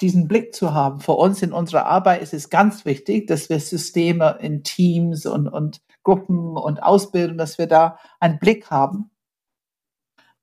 [0.01, 0.99] diesen Blick zu haben.
[0.99, 5.47] Für uns in unserer Arbeit ist es ganz wichtig, dass wir Systeme in Teams und,
[5.47, 9.11] und Gruppen und Ausbildung, dass wir da einen Blick haben.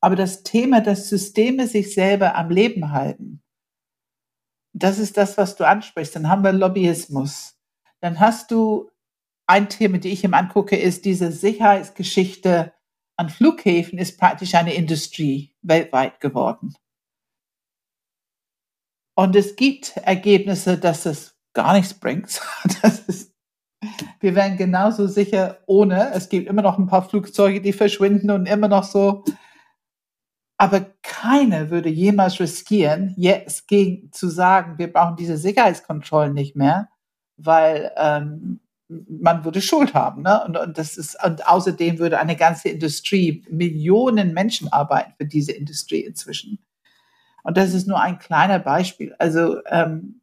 [0.04, 3.42] Aber das Thema, dass Systeme sich selber am Leben halten,
[4.74, 6.14] das ist das, was du ansprichst.
[6.14, 7.58] Dann haben wir Lobbyismus.
[8.00, 8.90] Dann hast du
[9.46, 12.74] ein Thema, die ich ihm angucke, ist diese Sicherheitsgeschichte
[13.16, 16.74] an Flughäfen ist praktisch eine Industrie weltweit geworden.
[19.16, 22.42] Und es gibt Ergebnisse, dass es gar nichts bringt.
[22.82, 23.32] Das ist,
[24.20, 26.12] wir wären genauso sicher ohne.
[26.12, 29.24] Es gibt immer noch ein paar Flugzeuge, die verschwinden und immer noch so
[30.56, 36.88] aber keiner würde jemals riskieren, jetzt gegen zu sagen, wir brauchen diese Sicherheitskontrollen nicht mehr,
[37.36, 40.22] weil ähm, man würde Schuld haben.
[40.22, 40.44] Ne?
[40.44, 45.52] Und, und, das ist, und außerdem würde eine ganze Industrie, Millionen Menschen arbeiten für diese
[45.52, 46.58] Industrie inzwischen.
[47.42, 49.14] Und das ist nur ein kleiner Beispiel.
[49.18, 50.20] Also ähm,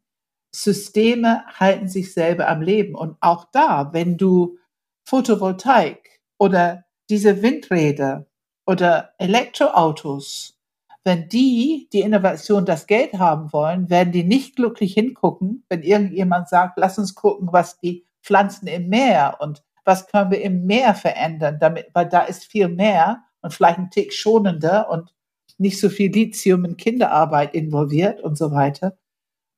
[0.54, 2.94] Systeme halten sich selber am Leben.
[2.94, 4.58] Und auch da, wenn du
[5.04, 8.26] Photovoltaik oder diese Windräder
[8.66, 10.58] oder Elektroautos,
[11.04, 16.48] wenn die die Innovation das Geld haben wollen, werden die nicht glücklich hingucken, wenn irgendjemand
[16.48, 20.94] sagt, lass uns gucken, was die Pflanzen im Meer und was können wir im Meer
[20.94, 25.12] verändern, damit, weil da ist viel mehr und vielleicht ein Tick schonender und
[25.58, 28.96] nicht so viel Lithium in Kinderarbeit involviert und so weiter.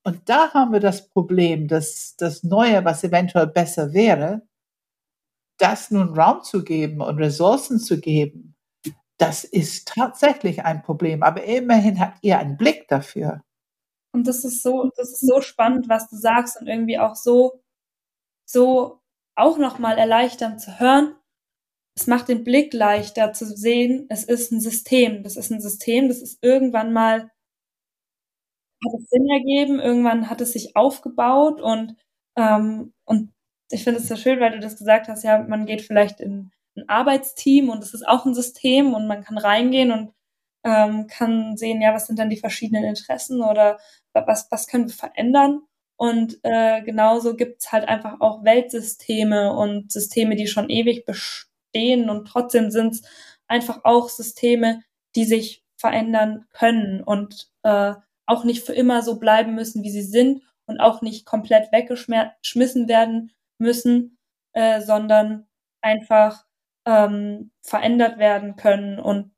[0.02, 4.43] Und da haben wir das Problem, dass das Neue, was eventuell besser wäre,
[5.59, 8.53] das nun Raum zu geben und Ressourcen zu geben,
[9.19, 11.23] das ist tatsächlich ein Problem.
[11.23, 13.43] Aber immerhin habt ihr einen Blick dafür.
[14.12, 17.61] Und das ist so, das ist so spannend, was du sagst und irgendwie auch so,
[18.47, 19.01] so
[19.36, 21.16] auch nochmal erleichternd zu hören.
[21.97, 25.23] Es macht den Blick leichter zu sehen, es ist ein System.
[25.23, 27.31] Das ist ein System, das ist irgendwann mal,
[28.85, 31.97] hat es Sinn ergeben, irgendwann hat es sich aufgebaut und,
[32.36, 33.32] ähm, und
[33.70, 36.53] ich finde es so schön, weil du das gesagt hast, ja, man geht vielleicht in
[36.77, 40.13] ein Arbeitsteam und es ist auch ein System und man kann reingehen und
[40.65, 43.79] ähm, kann sehen, ja, was sind dann die verschiedenen Interessen oder
[44.13, 45.61] was, was können wir verändern.
[45.97, 52.27] Und äh, genauso gibt's halt einfach auch Weltsysteme und Systeme, die schon ewig bestehen und
[52.27, 53.03] trotzdem sind's
[53.47, 54.83] einfach auch Systeme,
[55.15, 57.95] die sich verändern können und äh,
[58.27, 62.89] auch nicht für immer so bleiben müssen, wie sie sind und auch nicht komplett weggeschmissen
[62.89, 64.19] werden müssen,
[64.55, 65.47] äh, sondern
[65.83, 66.44] einfach
[66.86, 69.32] ähm, verändert werden können und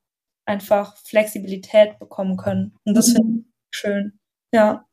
[0.47, 2.77] einfach Flexibilität bekommen können.
[2.85, 4.19] Und das finde ich schön.
[4.53, 4.87] Ja.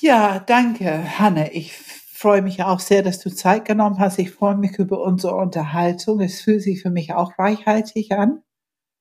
[0.00, 1.52] Ja, danke, Hanne.
[1.52, 4.18] Ich freue mich auch sehr, dass du Zeit genommen hast.
[4.18, 6.20] Ich freue mich über unsere Unterhaltung.
[6.20, 8.42] Es fühlt sich für mich auch reichhaltig an.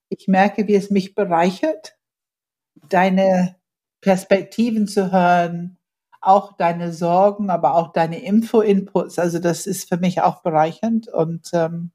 [0.10, 1.98] Ich merke, wie es mich bereichert,
[2.90, 3.56] deine
[4.02, 5.78] Perspektiven zu hören,
[6.26, 9.20] auch deine Sorgen, aber auch deine Info-Inputs.
[9.20, 11.92] Also das ist für mich auch bereichernd und ähm,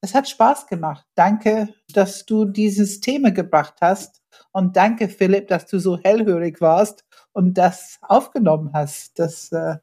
[0.00, 1.06] es hat Spaß gemacht.
[1.14, 4.22] Danke, dass du dieses Thema gebracht hast
[4.52, 9.18] und danke, Philipp, dass du so hellhörig warst und das aufgenommen hast.
[9.18, 9.76] Das äh,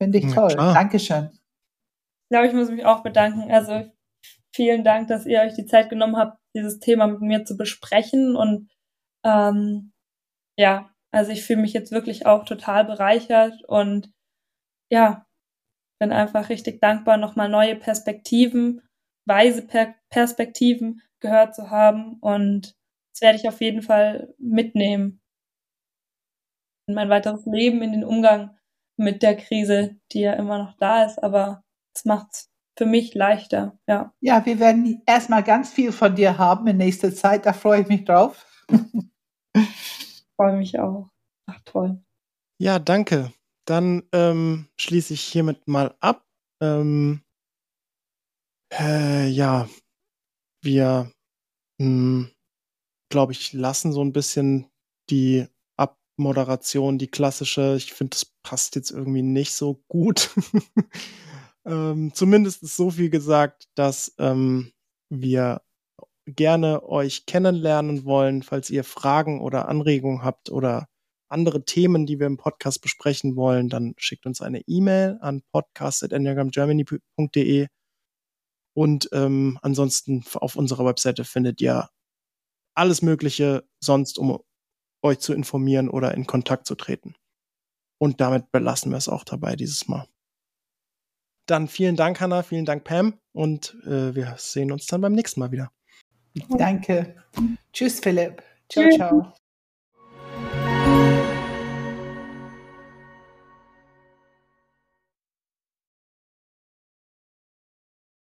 [0.00, 0.52] finde ich toll.
[0.52, 1.30] Ja, Dankeschön.
[1.32, 3.50] Ich glaube, ich muss mich auch bedanken.
[3.50, 3.90] Also
[4.54, 8.36] vielen Dank, dass ihr euch die Zeit genommen habt, dieses Thema mit mir zu besprechen
[8.36, 8.70] und
[9.24, 9.92] ähm,
[10.56, 14.12] ja, also ich fühle mich jetzt wirklich auch total bereichert und
[14.90, 15.26] ja,
[16.00, 18.82] bin einfach richtig dankbar, nochmal neue Perspektiven,
[19.26, 22.74] weise per Perspektiven gehört zu haben und
[23.12, 25.20] das werde ich auf jeden Fall mitnehmen
[26.86, 28.58] in mein weiteres Leben, in den Umgang
[28.98, 31.62] mit der Krise, die ja immer noch da ist, aber
[31.96, 34.12] es macht es für mich leichter, ja.
[34.20, 37.88] Ja, wir werden erstmal ganz viel von dir haben in nächster Zeit, da freue ich
[37.88, 38.46] mich drauf.
[40.36, 41.08] freue mich auch.
[41.46, 42.02] Ach, toll.
[42.60, 43.32] Ja, danke.
[43.66, 46.24] Dann ähm, schließe ich hiermit mal ab.
[46.60, 47.22] Ähm,
[48.72, 49.68] äh, ja,
[50.62, 51.10] wir,
[51.80, 52.30] hm,
[53.10, 54.70] glaube ich, lassen so ein bisschen
[55.10, 55.46] die
[55.76, 57.74] Abmoderation, die klassische.
[57.76, 60.30] Ich finde, das passt jetzt irgendwie nicht so gut.
[61.64, 64.72] ähm, zumindest ist so viel gesagt, dass ähm,
[65.10, 65.62] wir
[66.26, 70.86] gerne euch kennenlernen wollen, falls ihr Fragen oder Anregungen habt oder
[71.28, 77.66] andere Themen, die wir im Podcast besprechen wollen, dann schickt uns eine E-Mail an podcast.enneagramgermany.de
[78.74, 81.88] und ähm, ansonsten auf unserer Webseite findet ihr
[82.74, 84.40] alles Mögliche sonst, um
[85.02, 87.14] euch zu informieren oder in Kontakt zu treten.
[87.98, 90.08] Und damit belassen wir es auch dabei dieses Mal.
[91.46, 95.40] Dann vielen Dank, Hannah, vielen Dank, Pam, und äh, wir sehen uns dann beim nächsten
[95.40, 95.70] Mal wieder.
[96.48, 97.16] Danke.
[97.72, 98.42] Tschüss, Philipp.
[98.68, 99.34] Ciao, ciao.